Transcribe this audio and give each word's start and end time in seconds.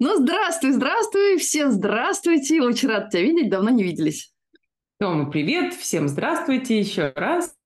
Ну, 0.00 0.16
здравствуй, 0.16 0.70
здравствуй, 0.70 1.38
всем 1.38 1.72
здравствуйте. 1.72 2.62
Очень 2.62 2.88
рад 2.88 3.10
тебя 3.10 3.22
видеть, 3.22 3.50
давно 3.50 3.70
не 3.70 3.82
виделись. 3.82 4.32
Тома, 5.00 5.28
привет, 5.28 5.74
всем 5.74 6.06
здравствуйте 6.06 6.78
еще 6.78 7.12
раз. 7.16 7.56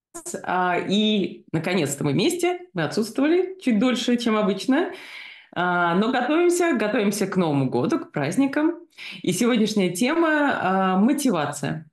А, 0.43 0.79
и, 0.79 1.45
наконец-то 1.53 2.05
мы 2.05 2.13
вместе, 2.13 2.61
мы 2.73 2.85
отсутствовали 2.85 3.59
чуть 3.61 3.79
дольше, 3.79 4.17
чем 4.17 4.39
обычно. 4.39 4.93
А, 5.55 5.95
но 5.95 6.11
готовимся, 6.11 6.73
готовимся 6.73 7.27
к 7.27 7.37
Новому 7.37 7.69
году, 7.69 7.99
к 7.99 8.13
праздникам. 8.13 8.79
И 9.21 9.33
сегодняшняя 9.33 9.91
тема 9.91 10.59
а,– 10.59 10.97
мотивация. 10.99 11.87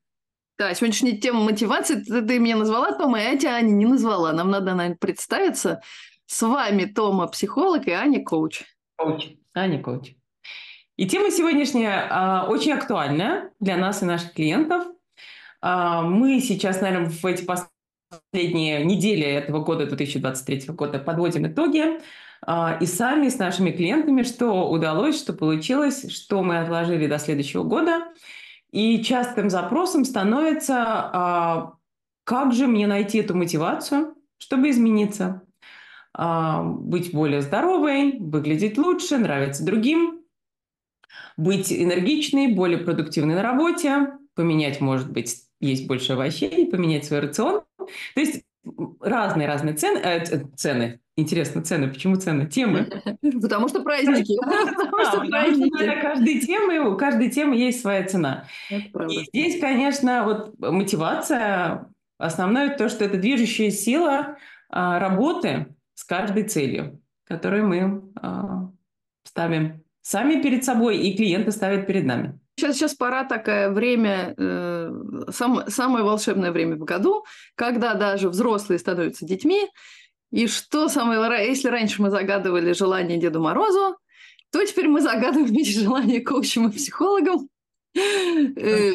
Да, 0.57 0.73
сегодняшняя 0.73 1.17
тема 1.17 1.41
мотивации. 1.41 1.95
Ты, 1.95 2.21
ты 2.21 2.39
меня 2.39 2.55
назвала, 2.55 2.93
Тома, 2.93 3.19
и 3.19 3.25
я 3.25 3.37
тебя, 3.37 3.55
Аня, 3.55 3.71
не 3.71 3.85
назвала. 3.85 4.31
Нам 4.31 4.51
надо, 4.51 4.73
наверное, 4.73 4.97
представиться. 4.97 5.81
С 6.27 6.41
вами 6.41 6.85
Тома, 6.85 7.27
психолог, 7.27 7.87
и 7.87 7.91
Аня, 7.91 8.23
коуч. 8.23 8.63
Коуч. 8.95 9.27
Аня, 9.53 9.81
коуч. 9.83 10.13
И 10.99 11.07
тема 11.07 11.31
сегодняшняя 11.31 12.09
а, 12.09 12.45
очень 12.49 12.73
актуальная 12.73 13.51
для 13.61 13.77
нас 13.77 14.01
и 14.03 14.05
наших 14.05 14.33
клиентов. 14.33 14.83
А, 15.61 16.01
мы 16.01 16.41
сейчас, 16.41 16.81
наверное, 16.81 17.09
в 17.09 17.25
эти 17.25 17.45
последние 17.45 18.83
недели 18.83 19.23
этого 19.23 19.63
года, 19.63 19.85
2023 19.85 20.73
года, 20.73 20.99
подводим 20.99 21.47
итоги 21.47 22.01
а, 22.45 22.77
и 22.81 22.85
сами 22.85 23.29
с 23.29 23.39
нашими 23.39 23.71
клиентами, 23.71 24.23
что 24.23 24.69
удалось, 24.69 25.17
что 25.17 25.31
получилось, 25.31 26.11
что 26.11 26.43
мы 26.43 26.59
отложили 26.59 27.07
до 27.07 27.17
следующего 27.17 27.63
года. 27.63 28.09
И 28.69 29.01
частым 29.01 29.49
запросом 29.49 30.03
становится, 30.03 31.71
как 32.25 32.51
же 32.51 32.67
мне 32.67 32.87
найти 32.87 33.19
эту 33.19 33.37
мотивацию, 33.37 34.15
чтобы 34.37 34.69
измениться, 34.69 35.43
быть 36.13 37.13
более 37.13 37.41
здоровой, 37.41 38.17
выглядеть 38.19 38.77
лучше, 38.77 39.17
нравиться 39.17 39.65
другим, 39.65 40.18
быть 41.39 41.71
энергичной, 41.71 42.47
более 42.47 42.79
продуктивной 42.79 43.35
на 43.35 43.41
работе, 43.41 44.09
поменять, 44.35 44.81
может 44.81 45.11
быть, 45.11 45.37
есть 45.61 45.87
больше 45.87 46.13
овощей, 46.13 46.69
поменять 46.69 47.05
свой 47.05 47.19
рацион. 47.19 47.61
То 47.77 48.21
есть 48.21 48.43
разные-разные 48.99 49.73
цены, 49.75 49.99
э, 49.99 50.43
цены. 50.55 50.99
Интересно, 51.15 51.63
цены. 51.63 51.87
Почему 51.87 52.15
цены? 52.17 52.45
Темы. 52.45 52.87
Потому 53.41 53.67
что 53.69 53.81
праздники. 53.81 54.37
Потому 54.37 55.05
что 55.05 55.19
праздники. 55.29 56.01
Каждой 56.01 56.39
темы, 56.39 56.79
у 56.79 56.97
каждой 56.97 57.29
темы 57.29 57.55
есть 57.55 57.81
своя 57.81 58.05
цена. 58.05 58.45
И 58.69 59.25
здесь, 59.25 59.59
конечно, 59.59 60.23
вот 60.25 60.59
мотивация 60.59 61.89
основное 62.17 62.75
то, 62.75 62.89
что 62.89 63.05
это 63.05 63.17
движущая 63.17 63.71
сила 63.71 64.37
а, 64.69 64.99
работы 64.99 65.73
с 65.93 66.03
каждой 66.03 66.43
целью, 66.43 67.01
которую 67.25 67.67
мы 67.67 68.03
а, 68.21 68.69
ставим 69.23 69.83
сами 70.01 70.41
перед 70.41 70.63
собой, 70.63 70.97
и 70.97 71.15
клиенты 71.15 71.51
ставят 71.51 71.87
перед 71.87 72.05
нами. 72.05 72.39
Сейчас, 72.55 72.75
сейчас 72.75 72.93
пора 72.93 73.23
такое 73.23 73.69
время, 73.69 74.33
э, 74.37 74.91
сам, 75.31 75.63
самое 75.69 76.03
волшебное 76.03 76.51
время 76.51 76.75
в 76.75 76.83
году, 76.83 77.23
когда 77.55 77.93
даже 77.93 78.29
взрослые 78.29 78.79
становятся 78.79 79.25
детьми. 79.25 79.67
И 80.31 80.45
что 80.47 80.89
самое, 80.89 81.47
если 81.47 81.69
раньше 81.69 82.01
мы 82.01 82.09
загадывали 82.09 82.73
желание 82.73 83.17
Деду 83.17 83.39
Морозу, 83.39 83.97
то 84.51 84.63
теперь 84.65 84.87
мы 84.87 85.01
загадываем 85.01 85.53
эти 85.57 85.71
желания 85.71 86.21
коучам 86.21 86.69
и 86.69 86.71
психологам. 86.71 87.47
Э, 88.55 88.91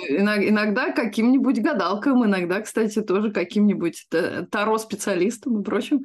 иногда 0.49 0.93
каким-нибудь 0.93 1.61
гадалкам, 1.61 2.25
иногда, 2.25 2.61
кстати, 2.61 3.03
тоже 3.03 3.31
каким-нибудь 3.31 4.07
таро-специалистам 4.51 5.61
и 5.61 5.65
прочим. 5.65 6.05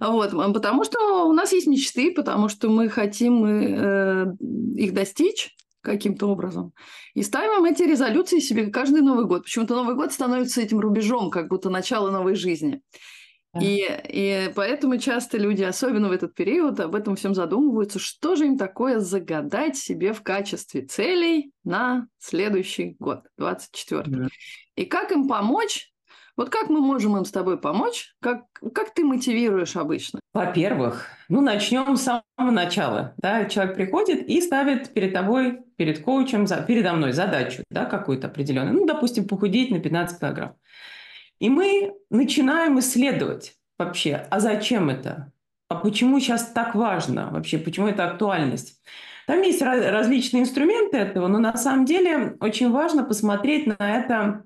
Вот. 0.00 0.32
Потому 0.54 0.84
что 0.84 1.26
у 1.26 1.32
нас 1.32 1.52
есть 1.52 1.66
мечты, 1.66 2.12
потому 2.12 2.48
что 2.48 2.68
мы 2.68 2.88
хотим 2.88 3.44
э, 3.44 4.34
их 4.76 4.94
достичь 4.94 5.54
каким-то 5.82 6.26
образом. 6.26 6.72
И 7.14 7.22
ставим 7.22 7.64
эти 7.64 7.82
резолюции 7.82 8.38
себе 8.38 8.66
каждый 8.66 9.02
Новый 9.02 9.26
год. 9.26 9.44
Почему-то 9.44 9.74
Новый 9.74 9.94
год 9.94 10.12
становится 10.12 10.60
этим 10.60 10.80
рубежом, 10.80 11.30
как 11.30 11.48
будто 11.48 11.70
начало 11.70 12.10
новой 12.10 12.34
жизни. 12.34 12.82
И, 13.58 13.84
и 14.08 14.52
поэтому 14.54 14.96
часто 14.98 15.36
люди, 15.36 15.62
особенно 15.62 16.08
в 16.08 16.12
этот 16.12 16.34
период, 16.34 16.78
об 16.78 16.94
этом 16.94 17.16
всем 17.16 17.34
задумываются, 17.34 17.98
что 17.98 18.36
же 18.36 18.46
им 18.46 18.56
такое 18.56 19.00
загадать 19.00 19.76
себе 19.76 20.12
в 20.12 20.22
качестве 20.22 20.82
целей 20.82 21.52
на 21.64 22.06
следующий 22.18 22.96
год, 22.98 23.24
24 23.38 24.04
да. 24.06 24.28
И 24.76 24.84
как 24.84 25.10
им 25.10 25.26
помочь? 25.26 25.90
Вот 26.36 26.48
как 26.48 26.70
мы 26.70 26.80
можем 26.80 27.16
им 27.16 27.24
с 27.24 27.30
тобой 27.30 27.60
помочь? 27.60 28.14
Как, 28.20 28.44
как 28.72 28.94
ты 28.94 29.04
мотивируешь 29.04 29.76
обычно? 29.76 30.20
Во-первых, 30.32 31.08
ну 31.28 31.40
начнем 31.40 31.96
с 31.96 32.02
самого 32.02 32.52
начала. 32.52 33.14
Да? 33.18 33.44
Человек 33.44 33.74
приходит 33.74 34.28
и 34.28 34.40
ставит 34.40 34.94
перед 34.94 35.12
тобой, 35.12 35.58
перед 35.76 36.02
коучем, 36.02 36.46
передо 36.66 36.92
мной 36.94 37.12
задачу 37.12 37.64
да, 37.68 37.84
какую-то 37.84 38.28
определенную. 38.28 38.74
Ну, 38.74 38.86
допустим, 38.86 39.26
похудеть 39.26 39.70
на 39.70 39.80
15 39.80 40.18
килограмм. 40.18 40.54
И 41.40 41.48
мы 41.48 41.94
начинаем 42.10 42.78
исследовать 42.78 43.56
вообще, 43.78 44.26
а 44.30 44.40
зачем 44.40 44.90
это? 44.90 45.32
А 45.68 45.76
почему 45.76 46.20
сейчас 46.20 46.52
так 46.52 46.74
важно 46.74 47.30
вообще? 47.30 47.58
Почему 47.58 47.88
это 47.88 48.04
актуальность? 48.04 48.80
Там 49.26 49.42
есть 49.42 49.62
различные 49.62 50.42
инструменты 50.42 50.98
этого, 50.98 51.28
но 51.28 51.38
на 51.38 51.56
самом 51.56 51.86
деле 51.86 52.36
очень 52.40 52.70
важно 52.70 53.04
посмотреть 53.04 53.66
на 53.66 53.76
это, 53.78 54.44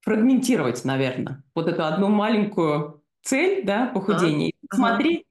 фрагментировать, 0.00 0.84
наверное, 0.84 1.44
вот 1.54 1.68
эту 1.68 1.84
одну 1.84 2.08
маленькую 2.08 3.02
цель, 3.22 3.64
да, 3.64 3.86
похудения, 3.86 4.48
и 4.48 4.66
посмотреть 4.66 5.26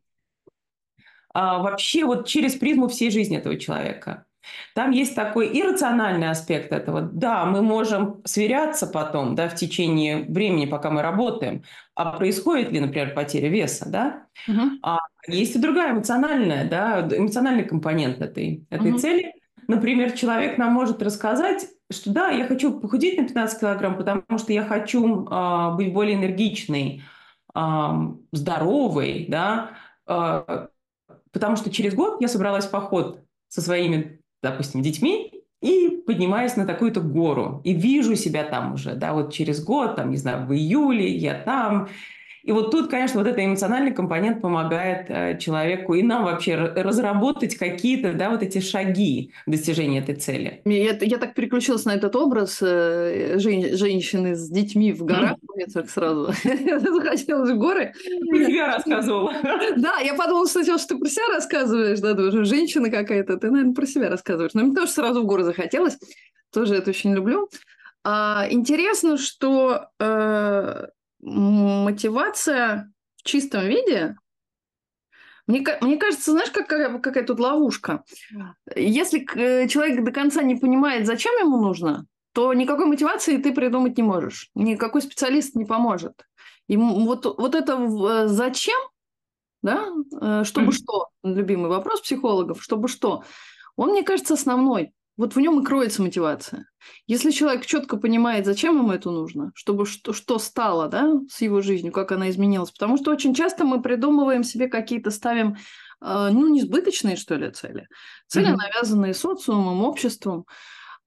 а, 1.34 1.59
вообще 1.59 2.06
вот 2.06 2.28
через 2.28 2.56
призму 2.56 2.88
всей 2.88 3.12
жизни 3.12 3.38
этого 3.38 3.57
человека. 3.57 4.25
Там 4.74 4.91
есть 4.91 5.16
такой 5.16 5.47
иррациональный 5.59 6.29
аспект 6.29 6.72
этого. 6.72 7.02
Да, 7.02 7.46
мы 7.46 7.62
можем 7.62 8.22
сверяться 8.25 8.88
потом, 8.88 9.35
да, 9.35 9.50
в 9.50 9.56
течение 9.56 10.24
времени, 10.24 10.66
пока 10.66 10.90
мы 10.90 11.02
работаем, 11.02 11.63
а 11.96 12.13
происходит 12.13 12.72
ли, 12.72 12.80
например, 12.80 13.13
потеря 13.13 13.50
веса, 13.50 13.90
да? 13.90 14.28
Угу. 14.47 14.62
А 14.84 15.00
есть 15.28 15.56
и 15.56 15.59
другая 15.59 15.94
эмоциональная, 15.94 16.68
да, 16.68 17.01
эмоциональный 17.01 17.63
компонент 17.63 18.22
этой, 18.22 18.66
этой 18.69 18.91
угу. 18.91 19.00
цели. 19.00 19.34
Например, 19.68 20.12
человек 20.12 20.57
нам 20.57 20.74
может 20.74 21.01
рассказать, 21.03 21.68
что 21.91 22.12
да, 22.12 22.30
я 22.30 22.46
хочу 22.46 22.80
похудеть 22.80 23.18
на 23.18 23.25
15 23.25 23.59
килограмм, 23.59 23.97
потому 23.97 24.24
что 24.38 24.53
я 24.53 24.63
хочу 24.63 25.25
э, 25.25 25.75
быть 25.75 25.94
более 25.94 26.16
энергичной, 26.16 27.03
э, 27.53 27.59
здоровой, 28.31 29.28
да, 29.30 29.72
э, 30.07 30.68
потому 31.31 31.56
что 31.56 31.72
через 31.72 31.94
год 31.94 32.22
я 32.22 32.28
собралась 32.28 32.66
в 32.66 32.72
поход 32.72 33.22
со 33.50 33.62
своими 33.62 34.20
допустим, 34.41 34.81
детьми, 34.81 35.31
и 35.62 36.02
поднимаюсь 36.07 36.56
на 36.56 36.66
такую-то 36.66 37.02
гору, 37.02 37.62
и 37.63 37.74
вижу 37.74 38.16
себя 38.16 38.44
там 38.44 38.74
уже, 38.74 38.96
да, 38.96 39.13
вот 39.13 39.31
через 39.31 39.63
год, 39.63 39.96
там, 39.96 40.09
не 40.09 40.18
знаю, 40.18 40.47
в 40.47 40.53
июле 40.53 41.07
я 41.16 41.35
там, 41.35 41.88
и 42.44 42.52
вот 42.52 42.72
тут, 42.72 42.90
конечно, 42.90 43.19
вот 43.19 43.28
этот 43.28 43.40
эмоциональный 43.40 43.91
компонент 43.91 44.41
помогает 44.41 45.06
э, 45.09 45.38
человеку 45.38 45.94
и 45.94 46.02
нам 46.02 46.25
вообще 46.25 46.56
разработать 46.56 47.56
какие-то, 47.56 48.13
да, 48.13 48.29
вот 48.29 48.41
эти 48.41 48.59
шаги 48.59 49.31
достижения 49.46 50.00
этой 50.00 50.16
цели. 50.16 50.62
Я, 50.66 50.97
я 51.00 51.18
так 51.18 51.35
переключилась 51.35 51.85
на 51.85 51.96
этот 51.96 52.16
образ 52.16 52.59
э, 52.62 53.38
жен, 53.38 53.78
женщины 53.78 54.35
с 54.35 54.50
детьми 54.50 54.91
в 54.91 55.03
горах, 55.03 55.38
мне 55.56 55.66
так 55.68 55.90
сразу 55.90 56.34
захотелось 56.44 57.51
в 57.51 57.57
горы. 57.57 57.94
Ты 58.31 58.46
себя 58.46 58.75
рассказывала. 58.75 59.34
Да, 59.78 60.00
я 60.00 60.16
подумала 60.16 60.46
сначала, 60.46 60.80
что 60.80 60.96
ты 60.96 61.00
про 61.00 61.09
себя 61.09 61.28
рассказываешь, 61.34 62.00
да, 62.00 62.13
уже 62.13 62.46
женщина 62.46 62.90
какая-то, 62.90 63.38
ты, 63.38 63.51
наверное, 63.51 63.75
про 63.75 63.85
себя 63.85 64.09
рассказываешь. 64.09 64.53
Но 64.53 64.63
мне 64.63 64.75
тоже 64.75 64.91
сразу 64.91 65.22
в 65.22 65.25
горы 65.25 65.44
захотелось, 65.44 65.97
тоже 66.51 66.75
это 66.75 66.90
очень 66.90 67.13
люблю. 67.13 67.50
А, 68.03 68.47
интересно, 68.50 69.18
что 69.18 69.90
э, 70.00 70.88
мотивация 71.21 72.91
в 73.17 73.23
чистом 73.23 73.65
виде, 73.65 74.15
мне, 75.47 75.65
мне 75.81 75.97
кажется, 75.97 76.31
знаешь, 76.31 76.51
какая, 76.51 76.99
какая 76.99 77.25
тут 77.25 77.39
ловушка? 77.39 78.03
Если 78.75 79.27
э, 79.35 79.68
человек 79.68 80.03
до 80.03 80.12
конца 80.12 80.44
не 80.44 80.56
понимает, 80.56 81.06
зачем 81.06 81.33
ему 81.39 81.57
нужно, 81.57 82.06
то 82.33 82.53
никакой 82.53 82.85
мотивации 82.85 83.38
ты 83.38 83.53
придумать 83.53 83.97
не 83.97 84.03
можешь. 84.03 84.50
Никакой 84.56 85.01
специалист 85.01 85.56
не 85.56 85.65
поможет. 85.65 86.25
И 86.68 86.77
вот, 86.77 87.25
вот 87.25 87.56
это 87.56 87.74
э, 87.74 88.27
зачем, 88.27 88.79
да, 89.62 89.89
э, 90.21 90.44
чтобы 90.45 90.67
mm-hmm. 90.67 90.71
что, 90.71 91.09
любимый 91.24 91.69
вопрос 91.69 92.01
психологов, 92.01 92.63
чтобы 92.63 92.88
что, 92.88 93.24
он, 93.75 93.91
мне 93.91 94.03
кажется, 94.03 94.35
основной. 94.35 94.94
Вот 95.18 95.36
в 95.36 95.40
нем 95.40 95.60
и 95.60 95.66
кроется 95.66 96.02
мотивация. 96.02 96.66
Если 97.06 97.31
человек 97.31 97.66
четко 97.66 97.98
понимает, 97.98 98.46
зачем 98.46 98.78
ему 98.78 98.92
это 98.92 99.12
нужно, 99.12 99.52
чтобы 99.54 99.86
что, 99.86 100.13
что 100.13 100.40
стало 100.40 100.88
да, 100.88 101.13
с 101.30 101.42
его 101.42 101.62
жизнью, 101.62 101.92
как 101.92 102.12
она 102.12 102.30
изменилась. 102.30 102.72
Потому 102.72 102.98
что 102.98 103.12
очень 103.12 103.34
часто 103.34 103.66
мы 103.66 103.81
придумываем 103.81 104.44
себе 104.44 104.68
какие-то, 104.68 105.12
ставим, 105.12 105.58
э, 106.02 106.30
ну, 106.31 106.48
несбыточные, 106.48 107.18
что 107.18 107.36
ли, 107.36 107.52
цели. 107.52 107.88
Цели, 108.28 108.52
mm-hmm. 108.52 108.58
навязанные 108.58 109.13
социумом, 109.13 109.84
обществом, 109.84 110.46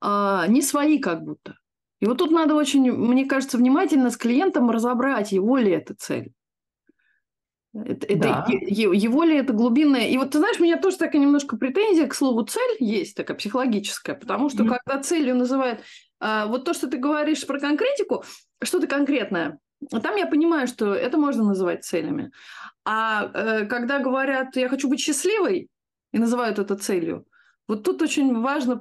э, 0.02 0.44
не 0.48 0.62
свои 0.62 0.98
как 0.98 1.22
будто. 1.22 1.56
И 2.00 2.06
вот 2.06 2.18
тут 2.18 2.30
надо 2.30 2.54
очень, 2.54 2.92
мне 2.92 3.24
кажется, 3.24 3.56
внимательно 3.56 4.10
с 4.10 4.16
клиентом 4.16 4.70
разобрать, 4.70 5.32
его 5.32 5.56
ли 5.56 5.70
это 5.72 5.94
цель. 5.96 6.32
Это, 7.74 8.16
да. 8.16 8.46
это 8.48 8.52
его 8.52 9.24
ли 9.24 9.36
это 9.36 9.52
глубинное? 9.52 10.08
И 10.08 10.16
вот 10.16 10.30
ты 10.30 10.38
знаешь, 10.38 10.60
у 10.60 10.62
меня 10.62 10.78
тоже 10.78 10.96
такая 10.96 11.20
немножко 11.20 11.56
претензия 11.56 12.06
к 12.06 12.14
слову 12.14 12.42
цель 12.44 12.76
есть, 12.78 13.16
такая 13.16 13.36
психологическая, 13.36 14.14
потому 14.14 14.48
что 14.48 14.62
mm-hmm. 14.62 14.78
когда 14.86 15.02
целью 15.02 15.34
называют 15.34 15.80
а, 16.20 16.46
вот 16.46 16.64
то, 16.64 16.72
что 16.72 16.88
ты 16.88 16.98
говоришь 16.98 17.44
про 17.46 17.58
конкретику, 17.58 18.24
что-то 18.62 18.86
конкретное, 18.86 19.58
там 19.90 20.16
я 20.16 20.26
понимаю, 20.26 20.68
что 20.68 20.94
это 20.94 21.18
можно 21.18 21.42
называть 21.42 21.84
целями. 21.84 22.30
А 22.84 23.30
э, 23.32 23.66
когда 23.66 23.98
говорят, 23.98 24.56
я 24.56 24.68
хочу 24.68 24.88
быть 24.88 25.00
счастливой, 25.00 25.68
и 26.12 26.18
называют 26.18 26.58
это 26.58 26.76
целью, 26.76 27.26
вот 27.66 27.82
тут 27.82 28.02
очень 28.02 28.40
важно 28.40 28.78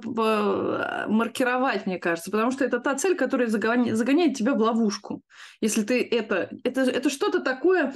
маркировать, 1.08 1.86
мне 1.86 1.98
кажется, 1.98 2.30
потому 2.30 2.50
что 2.50 2.64
это 2.64 2.80
та 2.80 2.94
цель, 2.94 3.16
которая 3.16 3.48
загоняет 3.48 4.36
тебя 4.36 4.54
в 4.54 4.60
ловушку. 4.60 5.22
Если 5.60 5.82
ты 5.82 6.02
это... 6.02 6.50
Это, 6.64 6.82
это 6.82 7.08
что-то 7.08 7.40
такое, 7.40 7.94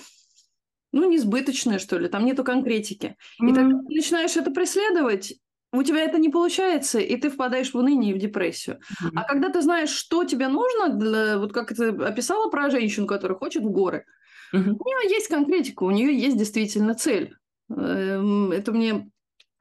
ну, 0.93 1.11
несбыточное, 1.11 1.79
что 1.79 1.99
ли, 1.99 2.09
там 2.09 2.25
нету 2.25 2.45
конкретики. 2.45 3.17
Mm-hmm. 3.41 3.51
И 3.51 3.55
тогда 3.55 3.79
ты 3.79 3.95
начинаешь 3.95 4.37
это 4.37 4.51
преследовать, 4.51 5.35
у 5.73 5.83
тебя 5.83 6.03
это 6.03 6.19
не 6.19 6.31
получается, 6.31 6.99
и 6.99 7.17
ты 7.17 7.31
впадаешь 7.31 7.73
в 7.73 7.77
уныние 7.77 8.13
и 8.13 8.15
в 8.15 8.19
депрессию. 8.19 8.79
Mm-hmm. 8.79 9.13
А 9.17 9.25
когда 9.25 9.51
ты 9.51 9.61
знаешь, 9.61 9.91
что 9.91 10.25
тебе 10.25 10.49
нужно, 10.49 10.89
для, 10.89 11.39
вот 11.39 11.53
как 11.53 11.75
ты 11.75 11.89
описала 11.89 12.49
про 12.49 12.71
женщину, 12.71 13.07
которая 13.07 13.37
хочет 13.37 13.63
в 13.63 13.71
горы, 13.71 14.05
mm-hmm. 14.55 14.77
у 14.79 14.85
нее 14.85 15.11
есть 15.11 15.29
конкретика, 15.29 15.85
у 15.85 15.91
нее 15.91 16.19
есть 16.19 16.39
действительно 16.39 16.95
цель. 16.95 17.35
Эм, 17.71 18.51
это 18.51 18.73
мне 18.73 19.11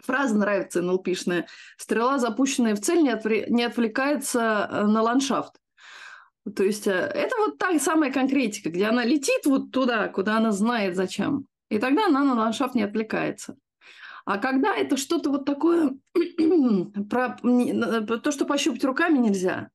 фраза 0.02 0.36
нравится 0.36 0.82
НЛПшная. 0.82 1.48
Стрела, 1.78 2.20
запущенная 2.20 2.76
в 2.76 2.82
цель, 2.82 3.02
не, 3.02 3.10
отвре- 3.10 3.46
не 3.50 3.64
отвлекается 3.64 4.70
э, 4.72 4.86
на 4.86 5.02
ландшафт. 5.02 5.56
То 6.56 6.64
есть 6.64 6.88
э, 6.88 6.92
это 6.92 7.36
вот 7.38 7.58
та 7.58 7.78
самая 7.80 8.12
конкретика, 8.12 8.70
где 8.70 8.86
она 8.86 9.04
летит 9.04 9.46
вот 9.46 9.72
туда, 9.72 10.08
куда 10.08 10.38
она 10.38 10.52
знает 10.52 10.96
зачем. 10.96 11.48
И 11.70 11.80
тогда 11.80 12.06
она 12.06 12.24
на 12.24 12.36
ландшафт 12.36 12.76
не 12.76 12.84
отвлекается. 12.84 13.58
А 14.26 14.38
когда 14.38 14.76
это 14.76 14.98
что-то 14.98 15.30
вот 15.30 15.46
такое, 15.46 15.92
про 17.10 17.38
то, 18.20 18.32
что 18.32 18.46
пощупать 18.46 18.84
руками 18.84 19.18
нельзя, 19.18 19.70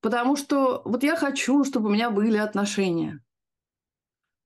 потому 0.00 0.36
что 0.36 0.82
вот 0.84 1.02
я 1.02 1.16
хочу, 1.16 1.64
чтобы 1.64 1.88
у 1.88 1.92
меня 1.92 2.10
были 2.10 2.36
отношения. 2.36 3.20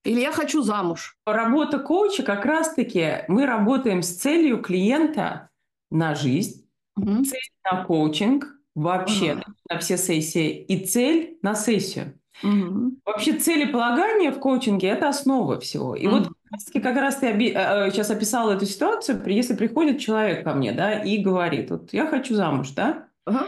Или 0.04 0.20
я 0.20 0.32
хочу 0.32 0.62
замуж. 0.62 1.16
Работа 1.26 1.78
коуча 1.78 2.22
как 2.22 2.44
раз-таки 2.44 3.24
мы 3.28 3.46
работаем 3.46 4.02
с 4.02 4.16
целью 4.16 4.60
клиента 4.60 5.50
на 5.90 6.14
жизнь, 6.14 6.68
угу. 6.96 7.22
цель 7.24 7.38
на 7.70 7.84
коучинг 7.84 8.46
вообще 8.74 9.34
угу. 9.34 9.42
на 9.70 9.78
все 9.78 9.96
сессии 9.96 10.62
и 10.62 10.86
цель 10.86 11.38
на 11.42 11.54
сессию. 11.54 12.18
Угу. 12.42 12.96
Вообще 13.04 13.34
целеполагание 13.34 14.32
в 14.32 14.38
коучинге– 14.38 14.88
это 14.88 15.08
основа 15.08 15.60
всего. 15.60 15.94
И 15.94 16.06
угу. 16.06 16.16
вот 16.18 16.28
как 16.72 16.96
раз 16.96 17.16
ты 17.16 17.30
оби- 17.30 17.52
сейчас 17.92 18.10
э, 18.10 18.14
э, 18.14 18.16
описала 18.16 18.52
эту 18.52 18.66
ситуацию, 18.66 19.22
если 19.26 19.54
приходит 19.54 20.00
человек 20.00 20.44
ко 20.44 20.54
мне, 20.54 20.72
да, 20.72 21.02
и 21.02 21.18
говорит, 21.18 21.70
вот 21.70 21.92
я 21.92 22.06
хочу 22.06 22.34
замуж, 22.34 22.70
да, 22.70 23.08
угу. 23.26 23.38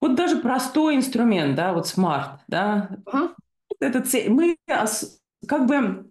вот 0.00 0.14
даже 0.14 0.38
простой 0.38 0.96
инструмент, 0.96 1.54
да, 1.54 1.72
вот 1.72 1.86
смарт, 1.86 2.40
да, 2.48 2.90
угу. 3.04 3.30
это 3.80 4.00
цель. 4.00 4.30
Мы 4.30 4.56
как 5.46 5.66
бы 5.66 6.10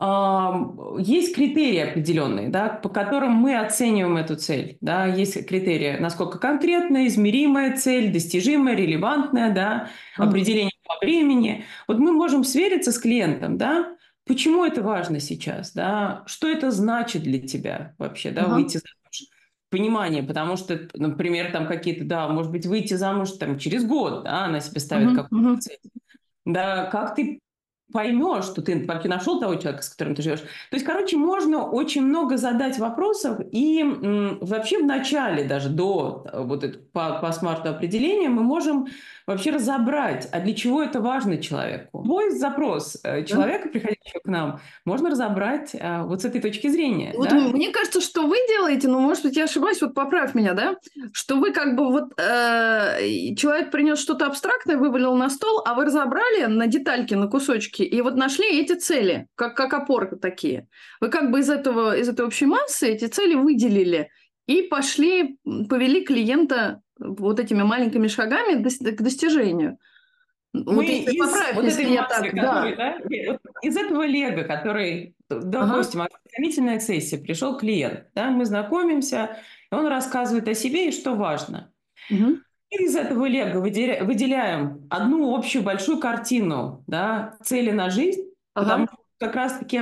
есть 0.00 1.34
критерии 1.34 1.78
определенные, 1.78 2.48
да, 2.48 2.68
по 2.68 2.88
которым 2.88 3.32
мы 3.32 3.58
оцениваем 3.58 4.16
эту 4.16 4.36
цель. 4.36 4.76
Да, 4.80 5.06
есть 5.06 5.46
критерии, 5.46 5.98
насколько 5.98 6.38
конкретная, 6.38 7.06
измеримая 7.06 7.76
цель, 7.76 8.12
достижимая, 8.12 8.74
релевантная, 8.74 9.54
да, 9.54 9.88
определение 10.16 10.72
по 10.86 10.98
времени. 11.04 11.64
Вот 11.86 11.98
мы 11.98 12.12
можем 12.12 12.42
свериться 12.44 12.90
с 12.90 12.98
клиентом, 12.98 13.56
да, 13.56 13.96
почему 14.26 14.64
это 14.64 14.82
важно 14.82 15.20
сейчас, 15.20 15.72
да, 15.72 16.24
что 16.26 16.48
это 16.48 16.70
значит 16.70 17.22
для 17.22 17.38
тебя 17.38 17.94
вообще, 17.98 18.30
да, 18.32 18.42
mm-hmm. 18.42 18.54
выйти 18.54 18.78
замуж 18.78 19.30
понимание, 19.70 20.22
потому 20.22 20.56
что, 20.56 20.88
например, 20.94 21.52
там 21.52 21.66
какие-то, 21.66 22.04
да, 22.04 22.28
может 22.28 22.50
быть, 22.50 22.66
выйти 22.66 22.94
замуж 22.94 23.30
там 23.32 23.58
через 23.58 23.84
год, 23.84 24.24
да, 24.24 24.44
она 24.44 24.60
себе 24.60 24.80
ставит 24.80 25.10
mm-hmm. 25.10 25.16
какую-то 25.16 25.60
цель. 25.60 25.78
Да, 26.44 26.86
как 26.86 27.14
ты 27.14 27.40
поймешь, 27.94 28.46
что 28.46 28.60
ты 28.60 28.84
вообще 28.84 29.08
нашел 29.08 29.38
того 29.38 29.54
человека, 29.54 29.84
с 29.84 29.88
которым 29.88 30.16
ты 30.16 30.22
живешь. 30.22 30.40
То 30.40 30.46
есть, 30.72 30.84
короче, 30.84 31.16
можно 31.16 31.64
очень 31.64 32.02
много 32.02 32.36
задать 32.36 32.76
вопросов, 32.80 33.38
и 33.52 33.82
м, 33.82 34.38
вообще 34.40 34.80
в 34.80 34.84
начале, 34.84 35.44
даже 35.44 35.68
до 35.68 36.26
э, 36.30 36.42
вот 36.42 36.64
это, 36.64 36.76
по, 36.92 37.20
по 37.20 37.30
смарту 37.30 37.70
определения, 37.70 38.28
мы 38.28 38.42
можем 38.42 38.88
вообще 39.26 39.52
разобрать, 39.52 40.28
а 40.32 40.40
для 40.40 40.54
чего 40.54 40.82
это 40.82 41.00
важно 41.00 41.38
человеку. 41.38 42.02
Любой 42.02 42.30
запрос 42.30 42.98
э, 43.04 43.24
человека, 43.24 43.68
приходящего 43.68 44.20
к 44.22 44.26
нам, 44.26 44.60
можно 44.84 45.10
разобрать 45.10 45.74
а, 45.80 46.02
вот 46.04 46.22
с 46.22 46.24
этой 46.24 46.40
точки 46.40 46.68
зрения. 46.68 47.14
Вот 47.16 47.30
да? 47.30 47.36
мне 47.36 47.70
кажется, 47.70 48.00
что 48.00 48.26
вы 48.26 48.36
делаете, 48.48 48.88
ну, 48.88 49.00
может 49.00 49.22
быть, 49.22 49.36
я 49.36 49.44
ошибаюсь, 49.44 49.80
вот 49.80 49.94
поправь 49.94 50.34
меня, 50.34 50.52
да, 50.52 50.76
что 51.12 51.36
вы 51.36 51.52
как 51.52 51.76
бы 51.76 51.86
вот 51.90 52.12
э, 52.18 53.34
человек 53.36 53.70
принес 53.70 53.98
что-то 53.98 54.26
абстрактное, 54.26 54.76
вывалил 54.76 55.14
на 55.14 55.30
стол, 55.30 55.62
а 55.64 55.74
вы 55.74 55.86
разобрали 55.86 56.44
на 56.46 56.66
детальки, 56.66 57.14
на 57.14 57.28
кусочки, 57.28 57.83
и 57.84 58.00
вот 58.02 58.16
нашли 58.16 58.60
эти 58.60 58.74
цели, 58.74 59.28
как, 59.34 59.56
как 59.56 59.74
опоры 59.74 60.16
такие. 60.16 60.68
Вы 61.00 61.08
как 61.08 61.30
бы 61.30 61.40
из 61.40 61.50
этого, 61.50 61.96
из 61.96 62.08
этой 62.08 62.26
общей 62.26 62.46
массы 62.46 62.88
эти 62.88 63.06
цели 63.06 63.34
выделили 63.34 64.10
и 64.46 64.62
пошли, 64.62 65.38
повели 65.68 66.04
клиента 66.04 66.82
вот 66.98 67.40
этими 67.40 67.62
маленькими 67.62 68.08
шагами 68.08 68.62
к 68.62 69.02
достижению. 69.02 69.78
Мы 70.52 70.74
вот 70.74 70.84
из, 70.84 71.18
поправь, 71.18 71.54
вот 71.56 71.64
этой 71.64 71.98
массы, 71.98 72.08
так, 72.08 72.30
который, 72.30 72.76
да. 72.76 72.98
Да, 73.00 73.38
из 73.62 73.76
этого 73.76 74.06
лего, 74.06 74.42
который, 74.42 75.16
допустим, 75.28 76.02
ага. 76.02 76.10
ознакомительная 76.14 76.78
сессия, 76.78 77.18
пришел 77.18 77.58
клиент, 77.58 78.04
да, 78.14 78.30
мы 78.30 78.44
знакомимся, 78.44 79.36
он 79.72 79.88
рассказывает 79.88 80.46
о 80.46 80.54
себе 80.54 80.88
и 80.88 80.92
что 80.92 81.14
важно. 81.14 81.72
Угу. 82.08 82.38
Из 82.80 82.96
этого 82.96 83.26
лего 83.26 83.60
выделяем 83.60 84.86
одну 84.90 85.36
общую 85.36 85.62
большую 85.62 85.98
картину, 85.98 86.84
да, 86.86 87.36
цели 87.42 87.70
на 87.70 87.90
жизнь, 87.90 88.22
ага. 88.54 88.64
потому 88.64 88.86
что 88.86 88.96
как 89.18 89.34
раз-таки 89.34 89.80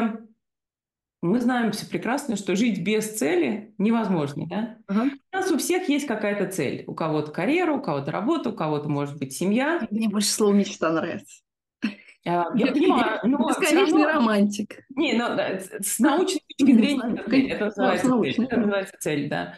мы 1.23 1.41
знаем 1.41 1.71
все 1.71 1.87
прекрасно, 1.87 2.37
что 2.37 2.57
жить 2.57 2.83
без 2.83 3.17
цели 3.17 3.73
невозможно. 3.79 4.47
Да? 4.49 4.77
Uh-huh. 4.91 5.11
У 5.33 5.37
нас 5.37 5.51
у 5.53 5.59
всех 5.59 5.89
есть 5.89 6.07
какая-то 6.07 6.51
цель. 6.51 6.83
У 6.89 6.95
кого-то 6.95 7.31
карьера, 7.31 7.73
у 7.73 7.81
кого-то 7.81 8.11
работа, 8.11 8.51
у 8.51 8.53
кого-то, 8.53 8.89
может 8.89 9.19
быть, 9.19 9.33
семья. 9.33 9.87
Мне 9.91 10.09
больше 10.09 10.29
слово 10.29 10.53
«мечта» 10.53 10.91
нравится. 10.91 11.43
А, 12.25 12.47
я 12.55 12.67
понимаю, 12.69 13.21
но 13.25 13.49
Бесконечный 13.49 14.05
романтик. 14.05 14.85
Не, 14.91 15.15
ну, 15.15 15.37
да, 15.37 15.59
с 15.59 15.99
научной 16.01 16.41
точки 16.57 16.73
зрения. 16.73 17.53
Это 17.53 17.65
называется 17.67 18.97
цель, 18.99 19.29
да. 19.29 19.55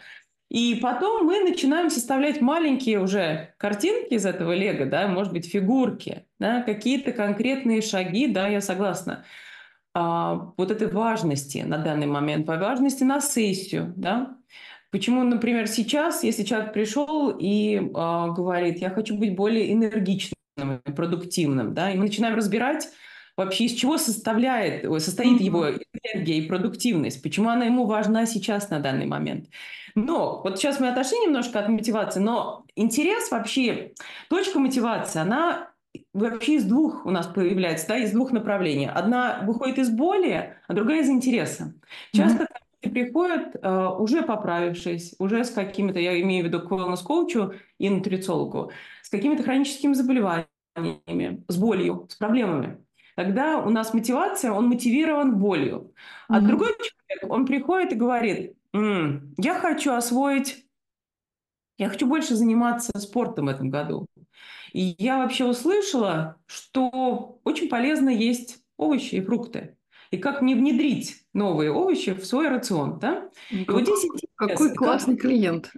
И 0.49 0.75
потом 0.75 1.25
мы 1.25 1.41
начинаем 1.41 1.89
составлять 1.89 2.39
маленькие 2.39 2.99
уже 2.99 3.53
картинки 3.57 4.13
из 4.13 4.25
этого 4.25 4.53
лего, 4.53 4.85
да, 4.85 5.07
может 5.07 5.33
быть, 5.33 5.49
фигурки, 5.49 6.25
да, 6.39 6.61
какие-то 6.61 7.11
конкретные 7.11 7.81
шаги, 7.81 8.27
да, 8.27 8.47
я 8.47 8.61
согласна 8.61 9.25
а, 9.93 10.53
вот 10.57 10.71
этой 10.71 10.87
важности 10.87 11.59
на 11.59 11.79
данный 11.79 12.05
момент, 12.05 12.45
по 12.45 12.57
важности 12.57 13.03
на 13.03 13.21
сессию, 13.21 13.93
да. 13.95 14.37
Почему, 14.91 15.23
например, 15.23 15.67
сейчас, 15.67 16.23
если 16.23 16.43
человек 16.43 16.73
пришел 16.73 17.35
и 17.37 17.91
а, 17.95 18.29
говорит, 18.29 18.77
я 18.79 18.91
хочу 18.91 19.17
быть 19.17 19.35
более 19.35 19.73
энергичным, 19.73 20.35
продуктивным, 20.95 21.73
да, 21.73 21.91
и 21.91 21.97
мы 21.97 22.05
начинаем 22.05 22.35
разбирать 22.35 22.89
вообще 23.37 23.65
из 23.65 23.73
чего 23.73 23.97
составляет, 23.97 24.83
состоит 25.01 25.41
его 25.41 25.69
энергия 25.69 26.37
и 26.37 26.47
продуктивность, 26.47 27.21
почему 27.21 27.49
она 27.49 27.65
ему 27.65 27.85
важна 27.85 28.25
сейчас 28.25 28.69
на 28.69 28.79
данный 28.79 29.05
момент. 29.05 29.47
Но 29.95 30.41
вот 30.43 30.57
сейчас 30.57 30.79
мы 30.79 30.89
отошли 30.89 31.19
немножко 31.19 31.59
от 31.59 31.69
мотивации, 31.69 32.19
но 32.19 32.65
интерес 32.75 33.31
вообще, 33.31 33.93
точка 34.29 34.59
мотивации, 34.59 35.19
она 35.19 35.69
вообще 36.13 36.55
из 36.55 36.65
двух 36.65 37.05
у 37.05 37.11
нас 37.11 37.27
появляется, 37.27 37.87
да, 37.87 37.97
из 37.97 38.11
двух 38.11 38.31
направлений. 38.31 38.87
Одна 38.87 39.41
выходит 39.43 39.79
из 39.79 39.89
боли, 39.89 40.57
а 40.67 40.73
другая 40.73 41.01
из 41.01 41.09
интереса. 41.09 41.73
Часто 42.13 42.43
mm-hmm. 42.43 42.89
приходят 42.89 43.55
uh, 43.55 43.97
уже 43.97 44.21
поправившись, 44.21 45.15
уже 45.19 45.45
с 45.45 45.51
какими-то, 45.51 45.99
я 45.99 46.19
имею 46.21 46.43
в 46.43 46.47
виду 46.47 46.61
к 46.61 46.71
wellness-коучу 46.71 47.53
и 47.77 47.89
нутрициологу, 47.89 48.71
с 49.01 49.09
какими-то 49.09 49.43
хроническими 49.43 49.93
заболеваниями, 49.93 51.43
с 51.47 51.57
болью, 51.57 52.07
с 52.09 52.15
проблемами. 52.15 52.84
Тогда 53.15 53.59
у 53.59 53.69
нас 53.69 53.93
мотивация, 53.93 54.51
он 54.51 54.67
мотивирован 54.67 55.37
болью. 55.37 55.93
А 56.27 56.39
mm-hmm. 56.39 56.45
другой 56.45 56.67
человек, 56.67 57.31
он 57.31 57.45
приходит 57.45 57.93
и 57.93 57.95
говорит, 57.95 58.55
М, 58.75 59.33
я 59.37 59.55
хочу 59.55 59.93
освоить, 59.93 60.65
я 61.77 61.87
хочу 61.87 62.07
больше 62.07 62.35
заниматься 62.35 62.91
спортом 62.99 63.45
в 63.45 63.49
этом 63.49 63.69
году. 63.69 64.07
И 64.73 64.95
я 64.97 65.19
вообще 65.19 65.45
услышала, 65.45 66.35
что 66.45 67.39
очень 67.45 67.69
полезно 67.69 68.09
есть 68.09 68.59
овощи 68.75 69.15
и 69.15 69.21
фрукты. 69.21 69.77
И 70.11 70.17
как 70.17 70.41
не 70.41 70.55
внедрить 70.55 71.23
новые 71.33 71.71
овощи 71.71 72.13
в 72.13 72.25
свой 72.25 72.49
рацион, 72.49 72.99
да? 72.99 73.29
И 73.49 73.65
вот 73.65 73.83
здесь 73.83 74.07
Какой 74.35 74.73
классный 74.75 75.15
клиент. 75.15 75.71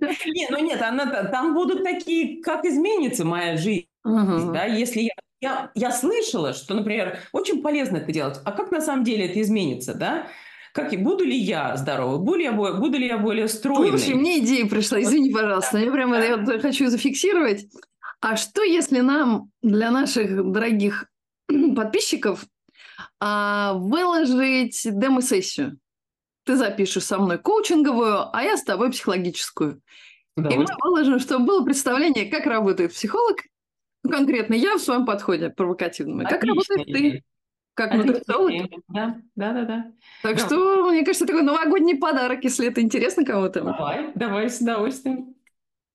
Не, 0.00 0.48
ну 0.50 0.58
нет, 0.58 0.82
она, 0.82 1.24
там 1.24 1.54
будут 1.54 1.82
такие, 1.82 2.42
как 2.42 2.66
изменится 2.66 3.24
моя 3.24 3.56
жизнь, 3.56 3.88
да, 4.04 4.66
если 4.66 5.00
я 5.00 5.12
я, 5.42 5.72
я 5.74 5.90
слышала, 5.90 6.54
что, 6.54 6.74
например, 6.74 7.18
очень 7.32 7.62
полезно 7.62 7.98
это 7.98 8.12
делать. 8.12 8.38
А 8.44 8.52
как 8.52 8.70
на 8.70 8.80
самом 8.80 9.04
деле 9.04 9.26
это 9.26 9.40
изменится, 9.42 9.92
да? 9.92 10.28
Как, 10.72 10.94
буду 11.02 11.24
ли 11.24 11.36
я 11.36 11.76
здоровой? 11.76 12.18
Буду 12.18 12.38
ли 12.38 12.44
я, 12.44 12.52
буду 12.52 12.96
ли 12.96 13.06
я 13.06 13.18
более 13.18 13.48
стройной? 13.48 13.98
Слушай, 13.98 14.14
мне 14.14 14.38
идея 14.38 14.66
пришла, 14.66 15.02
извини, 15.02 15.30
пожалуйста. 15.30 15.78
Я 15.78 15.90
прямо 15.90 16.18
я 16.24 16.36
вот 16.36 16.62
хочу 16.62 16.86
зафиксировать. 16.86 17.66
А 18.20 18.36
что, 18.36 18.62
если 18.62 19.00
нам 19.00 19.50
для 19.62 19.90
наших 19.90 20.50
дорогих 20.52 21.06
подписчиков 21.76 22.46
а, 23.20 23.74
выложить 23.74 24.80
демо-сессию? 24.84 25.78
Ты 26.44 26.56
запишешь 26.56 27.04
со 27.04 27.18
мной 27.18 27.38
коучинговую, 27.38 28.34
а 28.34 28.42
я 28.42 28.56
с 28.56 28.62
тобой 28.62 28.90
психологическую. 28.90 29.80
И 30.36 30.40
мы 30.40 30.66
выложим, 30.82 31.18
чтобы 31.18 31.46
было 31.46 31.64
представление, 31.64 32.26
как 32.26 32.46
работает 32.46 32.92
психолог, 32.92 33.38
ну, 34.02 34.10
конкретно 34.10 34.54
я 34.54 34.76
в 34.76 34.80
своем 34.80 35.06
подходе 35.06 35.50
провокативном. 35.50 36.26
Как 36.26 36.42
работаешь 36.42 36.86
ты? 36.86 37.22
Как 37.74 37.94
нутрициолог? 37.94 38.70
Да, 38.88 39.16
да, 39.34 39.52
да, 39.52 39.64
да. 39.64 39.92
Так 40.22 40.36
да. 40.36 40.46
что, 40.46 40.90
мне 40.90 41.04
кажется, 41.04 41.26
такой 41.26 41.42
новогодний 41.42 41.96
подарок, 41.96 42.44
если 42.44 42.68
это 42.68 42.82
интересно 42.82 43.24
кому-то. 43.24 43.62
Давай, 43.62 44.12
давай 44.14 44.50
с 44.50 44.60
удовольствием. 44.60 45.34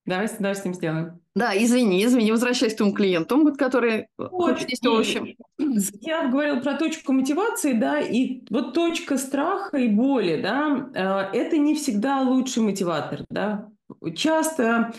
Давай 0.06 0.28
с 0.28 0.38
удовольствием 0.38 0.74
сделаем. 0.74 1.22
Да, 1.36 1.56
извини, 1.56 2.04
извини, 2.04 2.32
возвращаясь 2.32 2.74
к 2.74 2.78
тому 2.78 2.94
клиенту, 2.94 3.54
который 3.56 4.08
вот, 4.18 4.32
хочет 4.32 4.70
есть 4.70 4.88
овощи. 4.88 5.38
Я 6.02 6.30
говорила 6.30 6.60
про 6.60 6.74
точку 6.74 7.14
мотивации, 7.14 7.74
да, 7.74 8.00
и 8.00 8.42
вот 8.50 8.74
точка 8.74 9.18
страха 9.18 9.78
и 9.78 9.88
боли, 9.88 10.42
да, 10.42 10.90
э, 10.96 11.38
это 11.38 11.58
не 11.58 11.76
всегда 11.76 12.22
лучший 12.22 12.64
мотиватор, 12.64 13.24
да. 13.30 13.70
Часто 14.16 14.94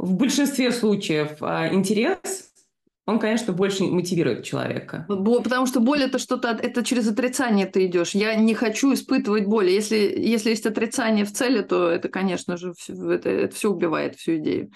в 0.00 0.14
большинстве 0.14 0.72
случаев 0.72 1.42
а, 1.42 1.72
интерес, 1.72 2.50
он, 3.06 3.18
конечно, 3.18 3.52
больше 3.52 3.84
мотивирует 3.84 4.44
человека. 4.44 5.04
Потому 5.08 5.66
что 5.66 5.80
боль 5.80 6.02
это 6.02 6.18
что-то, 6.18 6.48
это 6.48 6.84
через 6.84 7.08
отрицание 7.08 7.66
ты 7.66 7.86
идешь. 7.86 8.14
Я 8.14 8.34
не 8.34 8.54
хочу 8.54 8.94
испытывать 8.94 9.46
боль. 9.46 9.68
Если, 9.68 9.96
если 9.96 10.50
есть 10.50 10.64
отрицание 10.64 11.24
в 11.24 11.32
цели, 11.32 11.62
то 11.62 11.90
это, 11.90 12.08
конечно 12.08 12.56
же, 12.56 12.72
это, 12.88 13.28
это 13.28 13.54
все 13.54 13.70
убивает 13.70 14.16
всю 14.16 14.36
идею. 14.36 14.70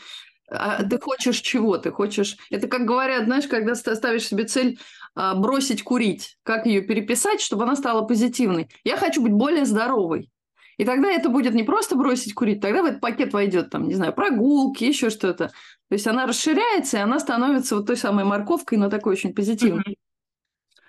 А 0.49 0.83
ты 0.85 0.99
хочешь 0.99 1.41
чего? 1.41 1.79
Ты 1.79 1.91
хочешь... 1.91 2.37
Это 2.51 2.69
как 2.69 2.85
говорят, 2.85 3.25
знаешь, 3.25 3.47
когда 3.47 3.75
ставишь 3.75 4.27
себе 4.27 4.45
цель 4.45 4.79
а, 5.15 5.35
бросить 5.35 5.83
курить, 5.83 6.37
как 6.43 6.67
ее 6.67 6.83
переписать, 6.83 7.41
чтобы 7.41 7.63
она 7.63 7.77
стала 7.77 8.03
позитивной. 8.03 8.69
Я 8.85 8.97
хочу 8.99 9.23
быть 9.23 9.33
более 9.33 9.65
здоровой. 9.65 10.29
И 10.77 10.85
тогда 10.85 11.11
это 11.11 11.29
будет 11.29 11.55
не 11.55 11.63
просто 11.63 11.97
бросить 11.97 12.35
курить, 12.35 12.61
тогда 12.61 12.83
в 12.83 12.87
этот 12.87 13.01
пакет 13.01 13.33
войдет, 13.33 13.71
там, 13.71 13.87
не 13.87 13.95
знаю, 13.95 14.13
прогулки, 14.13 14.85
еще 14.85 15.11
что-то. 15.11 15.49
То 15.49 15.93
есть 15.93 16.07
она 16.07 16.27
расширяется, 16.27 16.99
и 16.99 17.01
она 17.01 17.19
становится 17.19 17.77
вот 17.77 17.87
той 17.87 17.97
самой 17.97 18.25
морковкой, 18.25 18.79
но 18.79 18.91
такой 18.91 19.13
очень 19.13 19.35
позитивной. 19.35 19.99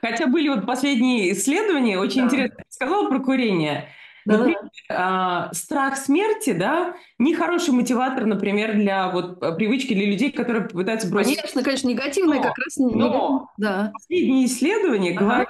Хотя 0.02 0.28
были 0.28 0.50
вот 0.50 0.66
последние 0.66 1.34
исследования, 1.34 2.00
очень 2.00 2.22
да. 2.22 2.28
интересно, 2.28 2.58
ты 2.58 2.64
сказала 2.70 3.10
про 3.10 3.20
курение. 3.20 3.90
Да. 4.26 4.40
Например, 4.40 4.60
а, 4.90 5.54
страх 5.54 5.98
смерти, 5.98 6.54
да, 6.54 6.96
нехороший 7.20 7.74
мотиватор, 7.74 8.26
например, 8.26 8.74
для 8.74 9.10
вот 9.12 9.42
а, 9.44 9.52
привычки 9.52 9.94
для 9.94 10.08
людей, 10.08 10.32
которые 10.32 10.68
пытаются 10.68 11.08
бросить. 11.10 11.38
Конечно, 11.38 11.64
конечно, 11.64 11.88
негативное 11.88 12.38
но, 12.38 12.44
как 12.44 12.58
раз. 12.58 12.78
Но 12.78 13.50
да. 13.58 13.92
последние 13.94 14.48
исследования 14.48 15.12
ага. 15.12 15.20
говорят 15.20 15.50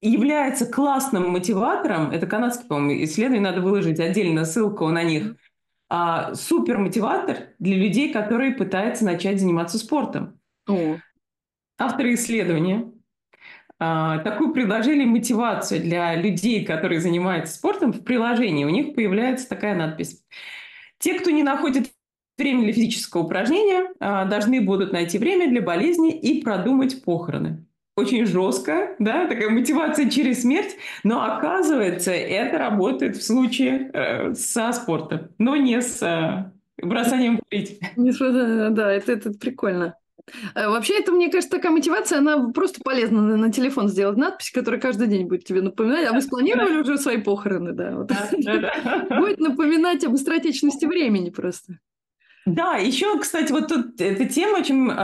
является 0.00 0.66
классным 0.66 1.30
мотиватором, 1.30 2.10
это 2.10 2.26
канадский, 2.26 2.66
по-моему, 2.66 3.04
исследование, 3.04 3.50
надо 3.50 3.60
выложить 3.60 4.00
отдельно 4.00 4.44
ссылку 4.44 4.88
на 4.88 5.02
них, 5.02 5.36
а, 5.88 6.34
супер 6.34 6.78
мотиватор 6.78 7.48
для 7.58 7.76
людей, 7.76 8.12
которые 8.12 8.52
пытаются 8.52 9.04
начать 9.04 9.40
заниматься 9.40 9.78
спортом. 9.78 10.38
О. 10.68 10.96
Авторы 11.78 12.14
исследования 12.14 12.92
а, 13.78 14.18
такую 14.18 14.52
предложили 14.52 15.04
мотивацию 15.04 15.80
для 15.80 16.14
людей, 16.14 16.64
которые 16.64 17.00
занимаются 17.00 17.54
спортом 17.54 17.92
в 17.92 18.04
приложении. 18.04 18.64
У 18.64 18.70
них 18.70 18.94
появляется 18.94 19.48
такая 19.48 19.74
надпись. 19.74 20.22
Те, 20.98 21.14
кто 21.14 21.30
не 21.30 21.42
находит 21.42 21.90
время 22.36 22.64
для 22.64 22.72
физического 22.72 23.22
упражнения, 23.22 23.88
а, 23.98 24.26
должны 24.26 24.60
будут 24.60 24.92
найти 24.92 25.18
время 25.18 25.48
для 25.48 25.62
болезни 25.62 26.16
и 26.16 26.42
продумать 26.42 27.02
похороны 27.02 27.67
очень 27.98 28.26
жестко, 28.26 28.94
да, 28.98 29.26
такая 29.26 29.50
мотивация 29.50 30.08
через 30.08 30.42
смерть, 30.42 30.76
но 31.02 31.24
оказывается, 31.24 32.12
это 32.12 32.58
работает 32.58 33.16
в 33.16 33.22
случае 33.22 33.90
э, 33.92 34.34
со 34.34 34.72
спортом, 34.72 35.30
но 35.38 35.56
не 35.56 35.80
с 35.82 36.00
э, 36.02 36.50
бросанием 36.80 37.38
курить. 37.38 37.80
Да, 37.96 38.70
да, 38.70 38.92
это, 38.92 39.12
это 39.12 39.30
прикольно. 39.32 39.94
Э, 40.54 40.68
вообще, 40.68 40.98
это, 40.98 41.12
мне 41.12 41.30
кажется, 41.30 41.50
такая 41.50 41.72
мотивация, 41.72 42.18
она 42.18 42.50
просто 42.50 42.80
полезна 42.82 43.22
на, 43.22 43.36
на 43.36 43.52
телефон 43.52 43.88
сделать 43.88 44.16
надпись, 44.16 44.50
которая 44.50 44.80
каждый 44.80 45.08
день 45.08 45.26
будет 45.26 45.44
тебе 45.44 45.62
напоминать. 45.62 46.06
А 46.06 46.12
вы 46.12 46.20
спланировали 46.20 46.74
да. 46.74 46.80
уже 46.80 46.98
свои 46.98 47.18
похороны, 47.18 47.72
да? 47.72 47.96
Вот. 47.96 48.06
да, 48.06 48.28
да, 48.38 49.04
да. 49.08 49.20
Будет 49.20 49.40
напоминать 49.40 50.04
об 50.04 50.12
быстротечности 50.12 50.86
времени 50.86 51.30
просто. 51.30 51.78
Да, 52.54 52.76
еще, 52.76 53.18
кстати, 53.18 53.52
вот 53.52 53.68
тут 53.68 54.00
эта 54.00 54.24
тема 54.26 54.58
очень 54.58 54.90
э, 54.90 54.94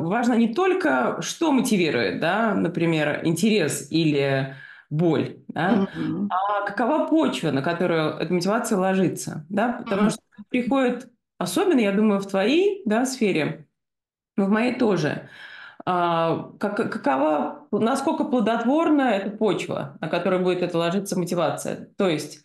важна 0.00 0.36
не 0.36 0.54
только, 0.54 1.20
что 1.20 1.52
мотивирует, 1.52 2.20
да, 2.20 2.54
например, 2.54 3.20
интерес 3.24 3.88
или 3.90 4.54
боль, 4.90 5.38
да, 5.48 5.88
mm-hmm. 5.96 6.28
а 6.30 6.66
какова 6.66 7.06
почва, 7.06 7.50
на 7.50 7.62
которую 7.62 8.16
эта 8.16 8.32
мотивация 8.32 8.78
ложится, 8.78 9.44
да, 9.48 9.72
потому 9.72 10.08
mm-hmm. 10.08 10.10
что 10.10 10.20
приходит, 10.50 11.08
особенно, 11.38 11.80
я 11.80 11.92
думаю, 11.92 12.20
в 12.20 12.26
твоей, 12.26 12.82
да, 12.86 13.06
сфере, 13.06 13.66
но 14.36 14.46
в 14.46 14.50
моей 14.50 14.74
тоже, 14.74 15.28
а, 15.86 16.50
как, 16.58 16.76
какова, 16.76 17.66
насколько 17.70 18.24
плодотворна 18.24 19.02
эта 19.02 19.30
почва, 19.30 19.98
на 20.00 20.08
которой 20.08 20.40
будет 20.40 20.62
это 20.62 20.78
ложиться 20.78 21.18
мотивация, 21.18 21.88
то 21.96 22.08
есть 22.08 22.42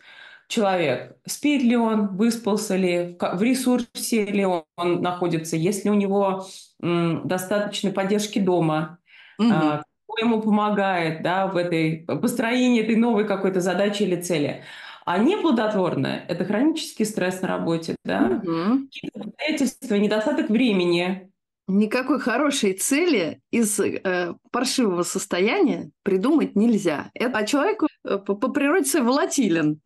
человек, 0.50 1.16
спит 1.26 1.64
ли 1.64 1.78
он, 1.78 2.18
выспался 2.18 2.76
ли, 2.76 3.16
в 3.20 3.42
ресурсе 3.42 4.26
ли 4.26 4.46
он 4.46 4.66
находится, 4.76 5.56
есть 5.56 5.86
ли 5.86 5.92
у 5.92 5.94
него 5.94 6.46
достаточно 6.80 7.92
поддержки 7.92 8.40
дома, 8.40 8.98
угу. 9.38 9.48
кто 9.48 10.18
ему 10.20 10.42
помогает 10.42 11.22
да, 11.22 11.48
в 11.48 11.56
этой 11.56 12.06
построении 12.22 12.82
этой 12.82 12.96
новой 12.96 13.26
какой-то 13.26 13.62
задачи 13.62 14.04
или 14.04 14.20
цели. 14.20 14.64
А 15.06 15.18
неплодотворное– 15.18 16.26
это 16.28 16.46
хронический 16.46 17.06
стресс 17.06 17.42
на 17.42 17.48
работе, 17.48 17.96
да? 18.04 18.42
угу. 18.44 18.88
обстоятельства, 19.16 19.96
недостаток 19.96 20.50
времени, 20.50 21.30
Никакой 21.72 22.20
хорошей 22.20 22.74
цели 22.74 23.42
из 23.52 23.80
э, 23.80 24.34
паршивого 24.52 25.04
состояния 25.04 25.92
придумать 26.02 26.56
нельзя. 26.56 27.12
Это, 27.14 27.38
а 27.38 27.46
человеку 27.46 27.86
по, 28.18 28.36
по 28.36 28.50
природе 28.50 28.86
своей 28.86 29.06
волатилен. 29.06 29.82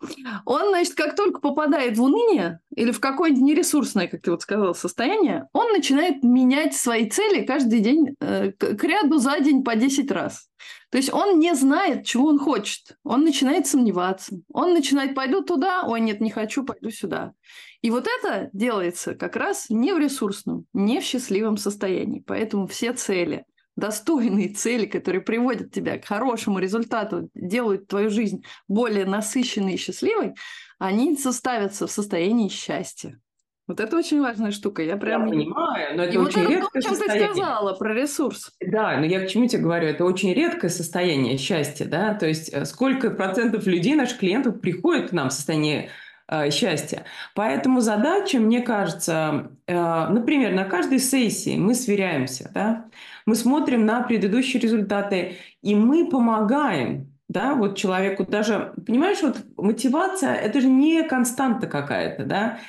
Он, 0.46 0.70
значит, 0.70 0.96
как 0.96 1.16
только 1.16 1.40
попадает 1.40 1.98
в 1.98 2.04
уныние 2.04 2.60
или 2.76 2.92
в 2.92 3.00
какое-нибудь 3.00 3.44
нересурсное, 3.44 4.08
как 4.08 4.22
ты 4.22 4.32
вот 4.32 4.42
сказал, 4.42 4.74
состояние, 4.74 5.48
он 5.54 5.72
начинает 5.74 6.24
менять 6.24 6.76
свои 6.76 7.10
цели 7.10 7.44
каждый 7.44 7.80
день 7.80 8.16
э, 8.20 8.52
к 8.52 8.84
ряду 8.84 9.18
за 9.18 9.40
день 9.40 9.64
по 9.64 9.76
10 9.76 10.10
раз. 10.12 10.48
То 10.90 10.98
есть 10.98 11.12
он 11.12 11.40
не 11.40 11.56
знает, 11.56 12.06
чего 12.06 12.28
он 12.28 12.40
хочет. 12.40 12.98
Он 13.04 13.24
начинает 13.24 13.66
сомневаться. 13.68 14.36
Он 14.54 14.74
начинает, 14.74 15.16
пойду 15.16 15.44
туда, 15.44 15.84
ой, 15.88 16.00
нет, 16.00 16.22
не 16.22 16.30
хочу, 16.30 16.64
пойду 16.64 16.92
сюда. 16.92 17.34
И 17.82 17.90
вот 17.90 18.08
это 18.08 18.50
делается 18.54 19.16
как 19.16 19.36
раз 19.36 19.66
не 19.70 19.92
в 19.92 19.98
ресурсном, 19.98 20.66
не 20.72 21.02
в 21.02 21.04
счастливом 21.04 21.58
состоянии. 21.58 22.24
Поэтому 22.26 22.68
все 22.68 22.94
цели, 22.94 23.46
достойные 23.76 24.50
цели, 24.50 24.86
которые 24.86 25.22
приводят 25.22 25.72
тебя 25.72 25.98
к 25.98 26.06
хорошему 26.06 26.60
результату, 26.60 27.30
делают 27.34 27.88
твою 27.88 28.10
жизнь 28.10 28.44
более 28.68 29.06
насыщенной 29.06 29.74
и 29.74 29.78
счастливой, 29.78 30.36
они 30.80 31.18
составятся 31.18 31.88
в 31.88 31.92
состоянии 31.92 32.50
счастья. 32.50 33.20
Вот 33.66 33.80
это 33.80 33.96
очень 33.96 34.20
важная 34.22 34.52
штука. 34.52 34.84
Я 34.84 34.98
прям 34.98 35.26
я 35.26 35.30
понимаю, 35.30 35.98
но 35.98 36.04
это 36.04 36.14
и 36.14 36.18
очень 36.18 36.42
вот 36.42 36.50
редкое 36.50 36.80
это, 36.80 36.90
состояние. 36.90 37.28
ты 37.30 37.34
сказала 37.34 37.74
про 37.76 37.94
ресурс. 37.94 38.52
Да, 38.60 38.98
но 38.98 39.06
я 39.06 39.26
к 39.26 39.30
чему 39.30 39.48
тебе 39.48 39.62
говорю? 39.62 39.88
Это 39.88 40.04
очень 40.04 40.34
редкое 40.34 40.70
состояние 40.70 41.38
счастья, 41.38 41.86
да. 41.86 42.14
То 42.14 42.28
есть 42.28 42.50
э, 42.52 42.66
сколько 42.66 43.10
процентов 43.10 43.66
людей, 43.66 43.96
наших 43.96 44.20
клиентов, 44.20 44.60
приходят 44.60 45.12
к 45.12 45.14
нам 45.14 45.30
в 45.30 45.34
состоянии 45.34 45.90
Э, 46.34 46.50
счастья. 46.52 47.04
Поэтому 47.36 47.82
задача, 47.82 48.40
мне 48.40 48.62
кажется, 48.62 49.52
э, 49.68 50.08
например, 50.08 50.54
на 50.54 50.64
каждой 50.64 51.00
сессии 51.00 51.58
мы 51.58 51.76
сверяемся, 51.76 52.50
да, 52.54 52.86
мы 53.26 53.36
смотрим 53.36 53.86
на 53.86 54.02
предыдущие 54.02 54.62
результаты, 54.62 55.38
и 55.62 55.76
мы 55.76 56.10
помогаем 56.10 57.10
да, 57.30 57.56
вот 57.56 57.78
человеку 57.78 58.26
даже, 58.26 58.74
понимаешь, 58.86 59.22
вот 59.24 59.44
мотивация– 59.58 60.34
это 60.36 60.62
же 60.62 60.68
не 60.68 61.02
константа 61.04 61.66
какая-то, 61.66 62.26
да, 62.26 62.60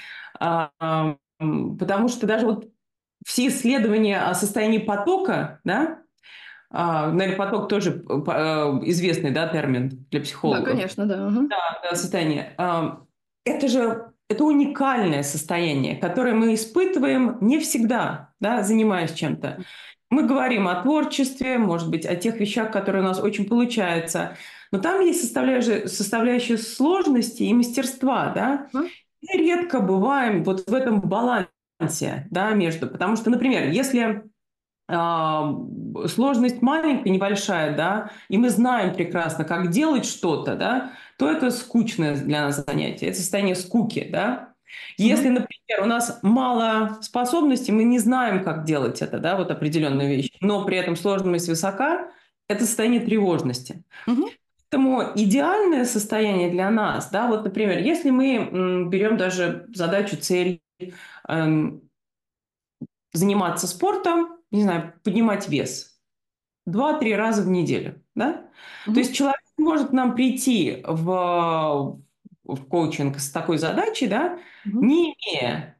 а, 0.41 0.71
потому 1.39 2.09
что 2.09 2.27
даже 2.27 2.47
вот 2.47 2.69
все 3.27 3.49
исследования 3.49 4.23
о 4.23 4.33
состоянии 4.33 4.79
потока, 4.79 5.61
да, 5.65 5.99
а, 6.71 7.11
наверное, 7.11 7.37
поток 7.37 7.69
тоже 7.69 8.05
э, 8.09 8.15
известный, 8.85 9.33
да, 9.33 9.49
термин 9.49 10.07
для 10.11 10.21
психологов. 10.21 10.65
Да, 10.65 10.71
конечно, 10.71 11.07
да. 11.07 11.27
Угу. 11.27 11.49
Да, 11.49 11.81
да, 11.83 11.95
состояние 11.95 12.57
это 13.45 13.69
же 13.69 14.11
это 14.29 14.45
уникальное 14.45 15.23
состояние, 15.23 15.97
которое 15.97 16.35
мы 16.35 16.55
испытываем 16.55 17.39
не 17.41 17.59
всегда, 17.61 18.33
да, 18.41 18.63
занимаясь 18.63 19.13
чем-то. 19.13 19.63
Мы 20.15 20.23
говорим 20.23 20.69
о 20.69 20.81
творчестве, 20.81 21.59
может 21.59 21.91
быть, 21.91 22.07
о 22.07 22.15
тех 22.15 22.39
вещах, 22.39 22.71
которые 22.71 23.03
у 23.03 23.07
нас 23.07 23.19
очень 23.19 23.49
получаются. 23.49 24.37
Но 24.71 24.79
там 24.79 25.01
есть 25.01 25.21
составляющая, 25.21 25.89
составляющая 25.89 26.57
сложности 26.57 27.43
и 27.43 27.53
мастерства, 27.53 28.31
да. 28.33 28.69
Мы 28.73 28.89
редко 29.33 29.81
бываем 29.81 30.45
вот 30.45 30.71
в 30.71 30.73
этом 30.73 31.01
балансе, 31.01 32.29
да, 32.31 32.51
между. 32.51 32.87
Потому 32.87 33.17
что, 33.17 33.31
например, 33.31 33.71
если 33.71 34.23
э, 34.89 36.09
сложность 36.09 36.63
маленькая, 36.63 37.11
небольшая, 37.11 37.77
да, 37.77 38.13
и 38.29 38.39
мы 38.39 38.51
знаем 38.51 38.95
прекрасно, 38.95 39.45
как 39.45 39.71
делать 39.71 40.07
что-то, 40.07 40.55
да, 40.55 40.93
то 41.19 41.29
это 41.29 41.51
скучное 41.51 42.15
для 42.15 42.43
нас 42.43 42.65
занятие, 42.65 43.09
это 43.09 43.19
состояние 43.19 43.57
скуки, 43.57 44.09
да. 44.13 44.54
Если, 44.97 45.29
например, 45.29 45.83
у 45.83 45.87
нас 45.87 46.21
мало 46.23 46.99
способностей, 47.01 47.73
мы 47.73 47.85
не 47.85 47.99
знаем, 47.99 48.43
как 48.45 48.65
делать 48.65 49.03
это, 49.03 49.19
да, 49.19 49.37
вот 49.37 49.51
определенную 49.51 50.09
вещь, 50.09 50.31
но 50.41 50.65
при 50.65 50.77
этом 50.77 50.97
сложность 50.97 51.49
высока, 51.49 52.11
это 52.49 52.65
состояние 52.65 53.01
тревожности. 53.01 53.85
Угу. 54.07 54.31
Поэтому 54.71 55.03
идеальное 55.15 55.85
состояние 55.85 56.51
для 56.51 56.71
нас, 56.71 57.11
да, 57.11 57.29
вот, 57.29 57.45
например, 57.45 57.79
если 57.79 58.11
мы 58.11 58.89
берем 58.89 59.17
даже 59.17 59.67
задачу, 59.73 60.17
цель 60.17 60.61
эм, 61.29 61.89
заниматься 63.13 63.69
спортом, 63.69 64.39
не 64.51 64.63
знаю, 64.63 64.95
поднимать 65.05 65.49
вес 65.49 65.95
два-три 66.67 67.15
раза 67.15 67.43
в 67.43 67.49
неделю, 67.49 68.03
да, 68.15 68.49
угу. 68.87 68.95
то 68.95 69.01
есть 69.01 69.15
человек 69.15 69.41
может 69.57 69.93
нам 69.93 70.15
прийти 70.15 70.83
в, 70.87 72.01
в 72.45 72.65
коучинг 72.67 73.19
с 73.19 73.31
такой 73.31 73.59
задачей, 73.59 74.07
да, 74.07 74.39
угу. 74.67 74.85
не 74.85 75.15
имея 75.15 75.79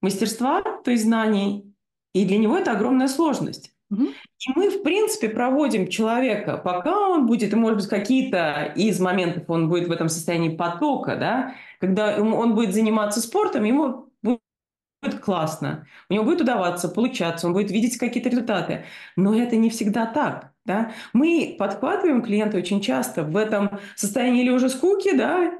мастерства, 0.00 0.62
то 0.62 0.90
есть 0.90 1.04
знаний, 1.04 1.72
и 2.12 2.24
для 2.24 2.38
него 2.38 2.56
это 2.56 2.72
огромная 2.72 3.08
сложность. 3.08 3.72
Угу. 3.90 4.04
И 4.04 4.52
мы, 4.54 4.70
в 4.70 4.82
принципе, 4.82 5.28
проводим 5.28 5.88
человека, 5.88 6.56
пока 6.56 7.08
он 7.08 7.26
будет, 7.26 7.52
и, 7.52 7.56
может 7.56 7.78
быть, 7.78 7.88
какие-то 7.88 8.72
из 8.76 9.00
моментов 9.00 9.44
он 9.48 9.68
будет 9.68 9.88
в 9.88 9.92
этом 9.92 10.08
состоянии 10.08 10.56
потока, 10.56 11.16
да, 11.16 11.54
когда 11.80 12.16
он 12.18 12.54
будет 12.54 12.74
заниматься 12.74 13.20
спортом, 13.20 13.64
ему 13.64 14.08
будет 14.22 15.20
классно, 15.20 15.86
у 16.08 16.14
него 16.14 16.24
будет 16.24 16.42
удаваться, 16.42 16.88
получаться, 16.88 17.46
он 17.46 17.52
будет 17.52 17.70
видеть 17.70 17.98
какие-то 17.98 18.28
результаты. 18.28 18.84
Но 19.16 19.34
это 19.34 19.56
не 19.56 19.68
всегда 19.68 20.06
так. 20.06 20.52
Да? 20.64 20.92
Мы 21.12 21.56
подхватываем 21.58 22.22
клиента 22.22 22.56
очень 22.56 22.80
часто 22.80 23.24
в 23.24 23.36
этом 23.36 23.80
состоянии 23.96 24.42
или 24.42 24.50
уже 24.50 24.68
скуки, 24.68 25.16
да, 25.16 25.52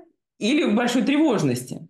или 0.42 0.64
в 0.64 0.74
большой 0.74 1.02
тревожности. 1.02 1.88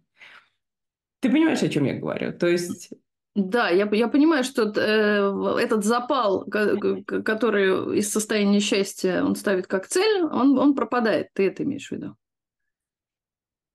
Ты 1.21 1.31
понимаешь, 1.31 1.63
о 1.63 1.69
чем 1.69 1.85
я 1.85 1.95
говорю? 1.95 2.33
То 2.33 2.47
есть 2.47 2.91
да, 3.35 3.71
я, 3.71 3.89
я 3.93 4.09
понимаю, 4.09 4.45
что 4.45 4.65
э, 4.65 5.63
этот 5.63 5.85
запал, 5.85 6.45
который 6.45 7.99
из 7.99 8.13
состояния 8.13 8.61
счастья 8.61 9.25
он 9.25 9.37
ставит 9.37 9.67
как 9.67 9.87
цель, 9.87 10.23
он, 10.23 10.59
он 10.59 10.75
пропадает. 10.75 11.29
Ты 11.33 11.47
это 11.47 11.63
имеешь 11.63 11.89
в 11.89 11.93
виду? 11.93 12.15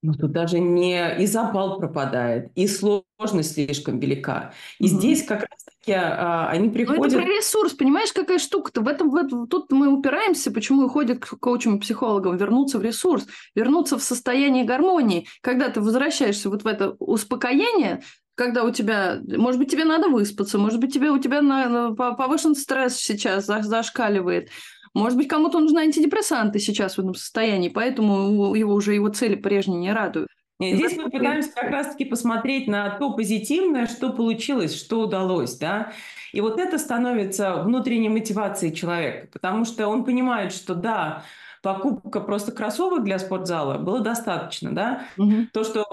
Ну, 0.04 0.14
тут 0.14 0.32
даже 0.32 0.60
не 0.60 1.18
и 1.18 1.26
запал 1.26 1.80
пропадает, 1.80 2.52
и 2.54 2.68
сложность 2.68 3.54
слишком 3.54 4.00
велика. 4.00 4.54
И 4.80 4.86
угу. 4.86 4.98
здесь 4.98 5.24
как 5.24 5.48
раз-таки 5.50 5.92
а, 5.92 6.50
они 6.50 6.70
приходят... 6.70 7.02
Ну, 7.02 7.08
это 7.08 7.18
про 7.18 7.26
ресурс, 7.26 7.74
понимаешь, 7.74 8.14
какая 8.14 8.38
штука-то? 8.38 8.82
В 8.82 8.88
этом, 8.88 9.10
в 9.10 9.16
этом, 9.16 9.48
тут 9.48 9.72
мы 9.72 9.88
упираемся, 9.88 10.52
почему 10.52 10.86
и 10.86 10.90
ходят 10.90 11.20
к 11.20 11.40
коучам 11.40 11.78
и 11.78 11.80
психологам, 11.80 12.38
вернуться 12.38 12.78
в 12.78 12.84
ресурс, 12.84 13.26
вернуться 13.56 13.98
в 13.98 14.04
состояние 14.04 14.66
гармонии. 14.66 15.28
Когда 15.42 15.70
ты 15.70 15.82
возвращаешься 15.82 16.50
вот 16.52 16.64
в 16.64 16.68
это 16.68 16.92
успокоение, 17.00 18.04
когда 18.38 18.64
у 18.64 18.70
тебя, 18.70 19.20
может 19.26 19.60
быть, 19.60 19.72
тебе 19.72 19.84
надо 19.84 20.10
выспаться, 20.10 20.60
может 20.60 20.80
быть, 20.80 20.94
тебе 20.94 21.10
у 21.10 21.18
тебя 21.18 21.42
на, 21.42 21.96
повышен 21.96 22.54
стресс 22.54 22.96
сейчас 22.96 23.48
зашкаливает, 23.48 24.50
может 24.98 25.18
быть, 25.18 25.28
кому-то 25.28 25.60
нужны 25.60 25.80
антидепрессанты 25.80 26.60
сейчас 26.60 26.96
в 26.96 27.00
этом 27.00 27.16
состоянии, 27.16 27.70
поэтому 27.70 28.54
его 28.56 28.74
уже 28.74 28.94
его 28.94 29.10
цели 29.10 29.36
прежние 29.36 29.80
не 29.80 29.94
радуют. 29.94 30.30
Здесь 30.60 30.98
мы 30.98 31.12
пытаемся 31.12 31.52
как 31.54 31.70
раз-таки 31.70 32.06
посмотреть 32.06 32.68
на 32.68 32.90
то 32.98 33.14
позитивное, 33.14 33.86
что 33.86 34.12
получилось, 34.12 34.76
что 34.76 35.02
удалось, 35.02 35.56
да. 35.58 35.94
И 36.34 36.42
вот 36.42 36.60
это 36.60 36.80
становится 36.80 37.62
внутренней 37.62 38.10
мотивацией 38.10 38.74
человека, 38.74 39.28
потому 39.32 39.66
что 39.66 39.88
он 39.88 40.04
понимает, 40.04 40.52
что 40.52 40.74
да, 40.74 41.24
покупка 41.62 42.22
просто 42.22 42.52
кроссовок 42.52 43.04
для 43.04 43.20
спортзала 43.20 43.78
было 43.78 44.00
достаточно, 44.00 44.74
да. 44.74 45.06
Угу. 45.18 45.50
То, 45.54 45.64
что 45.64 45.86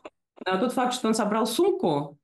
а 0.45 0.59
тот 0.59 0.73
факт, 0.73 0.95
что 0.95 1.09
он 1.09 1.15
собрал 1.15 1.47
сумку, 1.47 2.19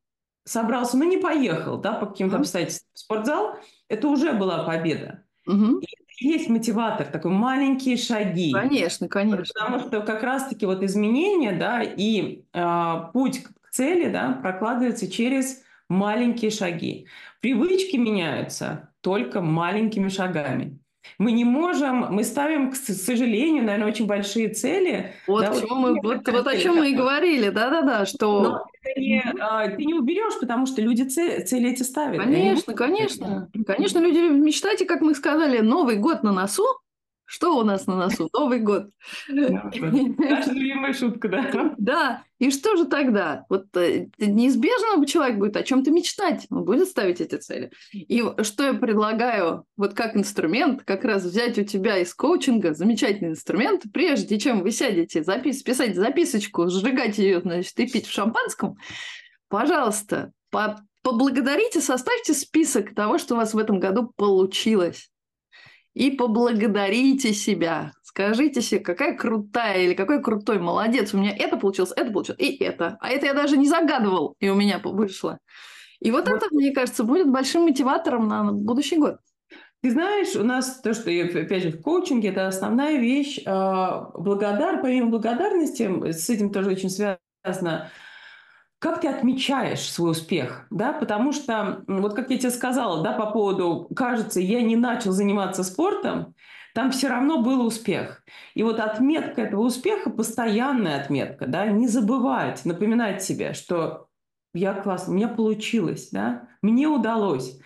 собрался, 0.45 0.97
но 0.97 1.05
не 1.05 1.19
поехал, 1.19 1.79
да, 1.79 1.93
по 1.93 2.07
каким-то 2.07 2.37
mm-hmm. 2.37 2.41
обстоятельствам 2.41 2.91
в 2.93 2.99
спортзал, 2.99 3.57
это 3.89 4.09
уже 4.09 4.33
была 4.33 4.65
победа. 4.65 5.25
Mm-hmm. 5.49 5.81
И 5.81 6.00
есть 6.21 6.49
мотиватор, 6.49 7.07
такой 7.07 7.33
маленькие 7.33 7.97
шаги. 7.97 8.53
Конечно, 8.53 9.09
конечно. 9.09 9.45
Потому 9.55 9.81
что 9.81 10.01
как 10.03 10.23
раз-таки 10.23 10.67
вот 10.67 10.83
изменения, 10.83 11.53
да, 11.53 11.83
и 11.83 12.43
э, 12.53 12.97
путь 13.13 13.43
к 13.43 13.71
цели, 13.71 14.11
да, 14.11 14.39
прокладывается 14.43 15.11
через 15.11 15.63
маленькие 15.89 16.51
шаги. 16.51 17.07
Привычки 17.41 17.97
меняются 17.97 18.91
только 19.01 19.41
маленькими 19.41 20.09
шагами. 20.09 20.79
Мы 21.19 21.33
не 21.33 21.45
можем, 21.45 22.07
мы 22.11 22.25
ставим, 22.25 22.71
к 22.71 22.77
сожалению, 22.77 23.65
наверное, 23.65 23.89
очень 23.89 24.07
большие 24.07 24.51
цели. 24.51 25.13
Вот, 25.27 25.45
да, 25.45 25.53
вот, 25.53 25.71
мы, 25.71 26.01
вот, 26.03 26.29
вот 26.29 26.47
о 26.47 26.57
чем 26.57 26.77
мы 26.77 26.91
и 26.91 26.95
говорили, 26.95 27.49
да-да-да, 27.49 28.05
что... 28.07 28.43
Но 28.43 28.70
не, 28.97 29.23
а, 29.41 29.69
ты 29.69 29.85
не 29.85 29.95
уберешь, 29.95 30.39
потому 30.41 30.67
что 30.67 30.81
люди 30.81 31.03
цели, 31.03 31.45
цели 31.45 31.71
эти 31.71 31.83
ставят. 31.83 32.23
Конечно, 32.23 32.75
конечно. 32.75 33.51
Конечно, 33.67 33.99
люди 33.99 34.19
мечтайте, 34.19 34.85
как 34.87 35.01
мы 35.01 35.15
сказали, 35.15 35.61
Новый 35.61 35.97
год 35.97 36.23
на 36.23 36.33
носу, 36.33 36.65
что 37.25 37.57
у 37.57 37.63
нас 37.63 37.87
на 37.87 37.97
носу? 37.97 38.29
Новый 38.33 38.59
год. 38.59 38.91
Наша 39.29 40.53
любимая 40.53 40.93
шутка, 40.93 41.29
да? 41.29 41.75
Да. 41.79 42.25
И 42.41 42.51
что 42.51 42.75
же 42.77 42.87
тогда? 42.87 43.45
Вот 43.51 43.67
э, 43.77 44.07
неизбежно 44.19 45.07
человек 45.07 45.37
будет 45.37 45.57
о 45.59 45.63
чем-то 45.63 45.91
мечтать, 45.91 46.47
он 46.51 46.65
будет 46.65 46.89
ставить 46.89 47.21
эти 47.21 47.37
цели. 47.37 47.71
И 47.93 48.25
что 48.43 48.65
я 48.65 48.73
предлагаю, 48.73 49.67
вот 49.77 49.93
как 49.93 50.17
инструмент, 50.17 50.83
как 50.85 51.05
раз 51.05 51.23
взять 51.23 51.59
у 51.59 51.65
тебя 51.65 51.99
из 51.99 52.15
коучинга 52.15 52.73
замечательный 52.73 53.33
инструмент, 53.33 53.83
прежде 53.93 54.39
чем 54.39 54.63
вы 54.63 54.71
сядете 54.71 55.23
запис, 55.23 55.63
писать 55.63 55.95
записочку, 55.95 56.67
сжигать 56.71 57.19
ее, 57.19 57.43
значит, 57.43 57.79
и 57.79 57.87
пить 57.87 58.07
в 58.07 58.13
шампанском, 58.13 58.79
пожалуйста, 59.49 60.33
по 60.51 60.81
поблагодарите, 61.03 61.83
составьте 61.83 62.33
список 62.33 62.95
того, 62.95 63.19
что 63.19 63.35
у 63.35 63.37
вас 63.37 63.53
в 63.53 63.59
этом 63.59 63.81
году 63.81 64.13
получилось 64.17 65.10
и 65.95 66.11
поблагодарите 66.11 67.33
себя. 67.33 67.93
Скажите 68.03 68.61
себе, 68.61 68.81
какая 68.81 69.17
крутая 69.17 69.83
или 69.83 69.95
какой 69.95 70.23
крутой 70.23 70.59
молодец. 70.59 71.15
У 71.15 71.19
меня 71.19 71.35
это 71.37 71.57
получилось, 71.57 71.93
это 71.95 72.11
получилось, 72.11 72.41
и 72.41 72.57
это. 72.57 72.97
А 73.01 73.11
это 73.11 73.27
я 73.27 73.35
даже 73.35 73.57
не 73.57 73.69
загадывал, 73.69 74.35
и 74.41 74.49
у 74.49 74.55
меня 74.55 74.81
вышло. 74.83 75.39
И 76.01 76.11
вот, 76.11 76.29
вот. 76.29 76.37
это, 76.37 76.47
мне 76.51 76.73
кажется, 76.73 77.05
будет 77.05 77.31
большим 77.31 77.63
мотиватором 77.63 78.29
на 78.29 78.53
будущий 78.53 78.97
год. 78.97 79.17
Ты 79.83 79.93
знаешь, 79.93 80.37
у 80.37 80.45
нас 80.45 80.81
то, 80.81 80.93
что, 80.93 81.11
опять 81.11 81.63
же, 81.63 81.71
в 81.71 81.81
коучинге, 81.81 82.29
это 82.29 82.47
основная 82.47 82.99
вещь. 82.99 83.41
А, 83.47 84.11
благодар, 84.15 84.83
помимо 84.83 85.11
благодарности, 85.11 86.13
с 86.13 86.29
этим 86.29 86.53
тоже 86.53 86.71
очень 86.71 86.91
связано, 86.91 87.91
как 88.81 89.03
ты 89.03 89.09
отмечаешь 89.09 89.93
свой 89.93 90.13
успех, 90.13 90.67
да, 90.71 90.93
потому 90.93 91.33
что, 91.33 91.85
вот 91.87 92.15
как 92.15 92.31
я 92.31 92.39
тебе 92.39 92.51
сказала, 92.51 93.05
да, 93.05 93.13
по 93.13 93.31
поводу, 93.31 93.89
кажется, 93.95 94.41
я 94.41 94.63
не 94.63 94.75
начал 94.75 95.13
заниматься 95.13 95.63
спортом, 95.63 96.35
там 96.75 96.91
все 96.91 97.09
равно 97.09 97.43
был 97.43 97.65
успех. 97.67 98.25
И 98.55 98.63
вот 98.63 98.81
отметка 98.81 99.43
этого 99.43 99.63
успеха, 99.63 100.09
постоянная 100.09 101.03
отметка, 101.03 101.47
да, 101.47 101.67
не 101.67 101.89
забывать, 101.89 102.65
напоминать 102.65 103.23
себе, 103.23 103.53
что 103.53 104.07
я 104.55 104.73
классно, 104.73 105.13
у 105.13 105.17
меня 105.17 105.29
получилось, 105.29 106.09
да, 106.11 106.49
мне 106.63 106.89
удалось. 106.89 107.61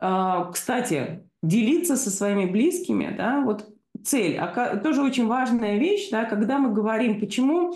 А, 0.00 0.50
кстати, 0.50 1.28
делиться 1.40 1.96
со 1.96 2.10
своими 2.10 2.50
близкими, 2.50 3.14
да, 3.16 3.42
вот 3.42 3.68
цель, 4.08 4.38
а 4.38 4.76
тоже 4.76 5.02
очень 5.02 5.26
важная 5.26 5.78
вещь, 5.78 6.10
да, 6.10 6.24
когда 6.24 6.58
мы 6.58 6.72
говорим, 6.72 7.20
почему 7.20 7.74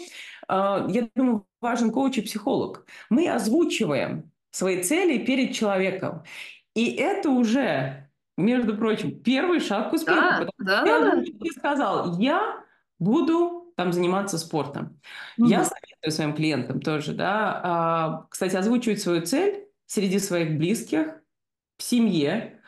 а, 0.48 0.86
я 0.88 1.08
думаю, 1.14 1.46
важен 1.60 1.90
коуч 1.90 2.18
и 2.18 2.22
психолог. 2.22 2.86
Мы 3.10 3.28
озвучиваем 3.28 4.30
свои 4.50 4.82
цели 4.82 5.24
перед 5.24 5.54
человеком. 5.54 6.24
И 6.74 6.92
это 6.94 7.30
уже, 7.30 8.10
между 8.36 8.76
прочим, 8.76 9.18
первый 9.22 9.60
шаг 9.60 9.90
к 9.90 9.94
успеху. 9.94 10.50
Да, 10.58 10.84
да, 10.84 10.86
я 10.86 11.00
да. 11.00 11.22
сказал, 11.56 12.18
я 12.18 12.62
буду 12.98 13.72
там 13.76 13.92
заниматься 13.92 14.38
спортом. 14.38 15.00
Mm-hmm. 15.38 15.46
Я 15.46 15.64
советую 15.64 16.12
своим 16.12 16.34
клиентам 16.34 16.80
тоже, 16.80 17.12
да, 17.14 17.60
а, 17.64 18.26
кстати, 18.28 18.56
озвучивать 18.56 19.00
свою 19.00 19.22
цель 19.22 19.66
среди 19.86 20.18
своих 20.18 20.58
близких, 20.58 21.14
в 21.78 21.82
семье, 21.82 22.60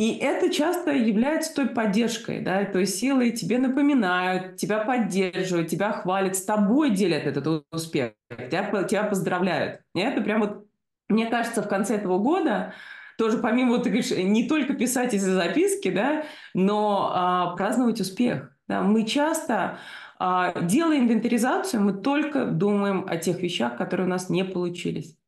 и 0.00 0.16
это 0.16 0.48
часто 0.50 0.92
является 0.92 1.54
той 1.54 1.68
поддержкой, 1.68 2.40
да, 2.40 2.64
той 2.64 2.86
силой. 2.86 3.32
Тебе 3.32 3.58
напоминают, 3.58 4.56
тебя 4.56 4.78
поддерживают, 4.78 5.68
тебя 5.68 5.92
хвалят, 5.92 6.36
с 6.36 6.42
тобой 6.42 6.92
делят 6.92 7.26
этот 7.26 7.66
успех, 7.70 8.12
тебя, 8.30 8.82
тебя 8.84 9.04
поздравляют. 9.04 9.82
И 9.94 10.00
это 10.00 10.22
прям 10.22 10.40
вот, 10.40 10.66
мне 11.10 11.26
кажется, 11.26 11.60
в 11.60 11.68
конце 11.68 11.96
этого 11.96 12.18
года 12.18 12.72
тоже 13.18 13.36
помимо, 13.36 13.76
ты 13.80 13.90
говоришь, 13.90 14.10
не 14.12 14.48
только 14.48 14.72
писать 14.72 15.12
эти 15.12 15.20
записки, 15.20 15.90
да, 15.90 16.24
но 16.54 17.12
а, 17.12 17.54
праздновать 17.56 18.00
успех. 18.00 18.56
Да. 18.68 18.80
Мы 18.80 19.04
часто, 19.04 19.80
а, 20.18 20.58
делая 20.62 21.00
инвентаризацию, 21.00 21.82
мы 21.82 21.92
только 21.92 22.46
думаем 22.46 23.04
о 23.06 23.18
тех 23.18 23.42
вещах, 23.42 23.76
которые 23.76 24.06
у 24.06 24.10
нас 24.10 24.30
не 24.30 24.46
получились. 24.46 25.18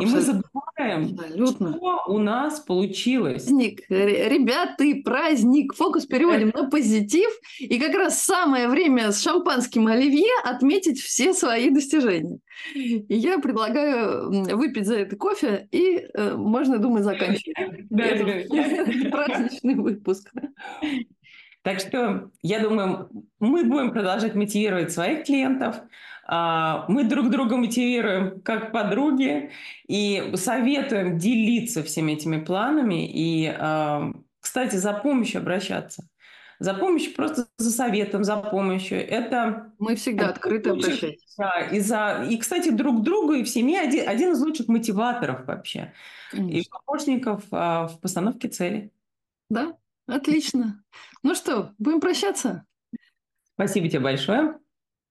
И 0.00 0.06
мы 0.06 0.20
забываем, 0.20 0.71
Абсолютно. 0.74 1.76
что 1.76 2.02
у 2.06 2.18
нас 2.18 2.60
получилось. 2.60 3.44
Праздник, 3.44 3.82
ребят, 3.88 4.76
ты 4.78 5.02
праздник. 5.02 5.74
Фокус 5.74 6.06
переводим 6.06 6.50
на 6.54 6.68
позитив. 6.68 7.30
И 7.58 7.78
как 7.78 7.94
раз 7.94 8.22
самое 8.22 8.68
время 8.68 9.12
с 9.12 9.22
шампанским 9.22 9.86
оливье 9.86 10.30
отметить 10.44 11.00
все 11.00 11.34
свои 11.34 11.70
достижения. 11.70 12.38
И 12.74 13.04
я 13.08 13.38
предлагаю 13.38 14.56
выпить 14.56 14.86
за 14.86 14.96
это 14.96 15.16
кофе, 15.16 15.68
и 15.72 16.06
э, 16.14 16.36
можно, 16.36 16.78
думаю, 16.78 17.04
заканчивать 17.04 17.88
праздничный 19.10 19.74
выпуск. 19.74 20.32
Так 21.62 21.78
что, 21.78 22.30
я 22.42 22.60
думаю, 22.60 23.08
мы 23.38 23.64
будем 23.64 23.92
продолжать 23.92 24.34
мотивировать 24.34 24.90
своих 24.90 25.24
клиентов, 25.24 25.76
мы 26.88 27.04
друг 27.04 27.28
друга 27.28 27.56
мотивируем 27.56 28.40
как 28.40 28.72
подруги 28.72 29.50
и 29.86 30.32
советуем 30.36 31.18
делиться 31.18 31.82
всеми 31.82 32.12
этими 32.12 32.42
планами 32.42 33.06
и, 33.06 33.46
а, 33.46 34.12
кстати, 34.40 34.76
за 34.76 34.94
помощью 34.94 35.42
обращаться. 35.42 36.08
За 36.58 36.74
помощью, 36.74 37.12
просто 37.14 37.48
за 37.58 37.70
советом, 37.70 38.24
за 38.24 38.36
помощью. 38.36 39.06
Это... 39.06 39.72
Мы 39.78 39.96
всегда 39.96 40.28
открыты 40.28 40.70
обращаться. 40.70 41.26
Да, 41.36 41.60
и, 41.60 41.80
за, 41.80 42.24
и, 42.30 42.38
кстати, 42.38 42.70
друг 42.70 43.02
другу 43.02 43.32
и 43.34 43.42
в 43.42 43.48
семье 43.48 43.80
один, 43.80 44.08
один 44.08 44.32
из 44.32 44.40
лучших 44.40 44.68
мотиваторов 44.68 45.44
вообще. 45.46 45.92
Конечно. 46.30 46.56
И 46.56 46.64
помощников 46.86 47.44
а, 47.50 47.88
в 47.88 48.00
постановке 48.00 48.48
цели. 48.48 48.90
Да, 49.50 49.76
отлично. 50.06 50.82
Ну 51.22 51.34
что, 51.34 51.72
будем 51.78 52.00
прощаться? 52.00 52.64
Спасибо 53.54 53.88
тебе 53.88 54.00
большое 54.00 54.61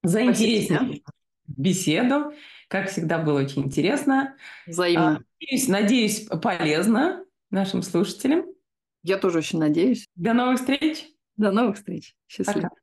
за 0.04 0.24
интересную 0.24 1.02
беседу. 1.48 2.34
Как 2.68 2.90
всегда, 2.90 3.20
было 3.20 3.42
очень 3.42 3.64
интересно. 3.64 4.36
Взаимно. 4.66 5.18
А, 5.18 5.22
надеюсь, 5.40 5.68
надеюсь, 5.68 6.28
полезно 6.42 7.26
нашим 7.50 7.82
слушателям. 7.82 8.46
Я 9.04 9.18
тоже 9.18 9.40
очень 9.40 9.60
надеюсь. 9.60 10.08
До 10.16 10.34
новых 10.34 10.60
встреч. 10.60 11.06
До 11.36 11.52
новых 11.52 11.76
встреч. 11.76 12.16
Счастливо. 12.28 12.70
Пока. 12.70 12.81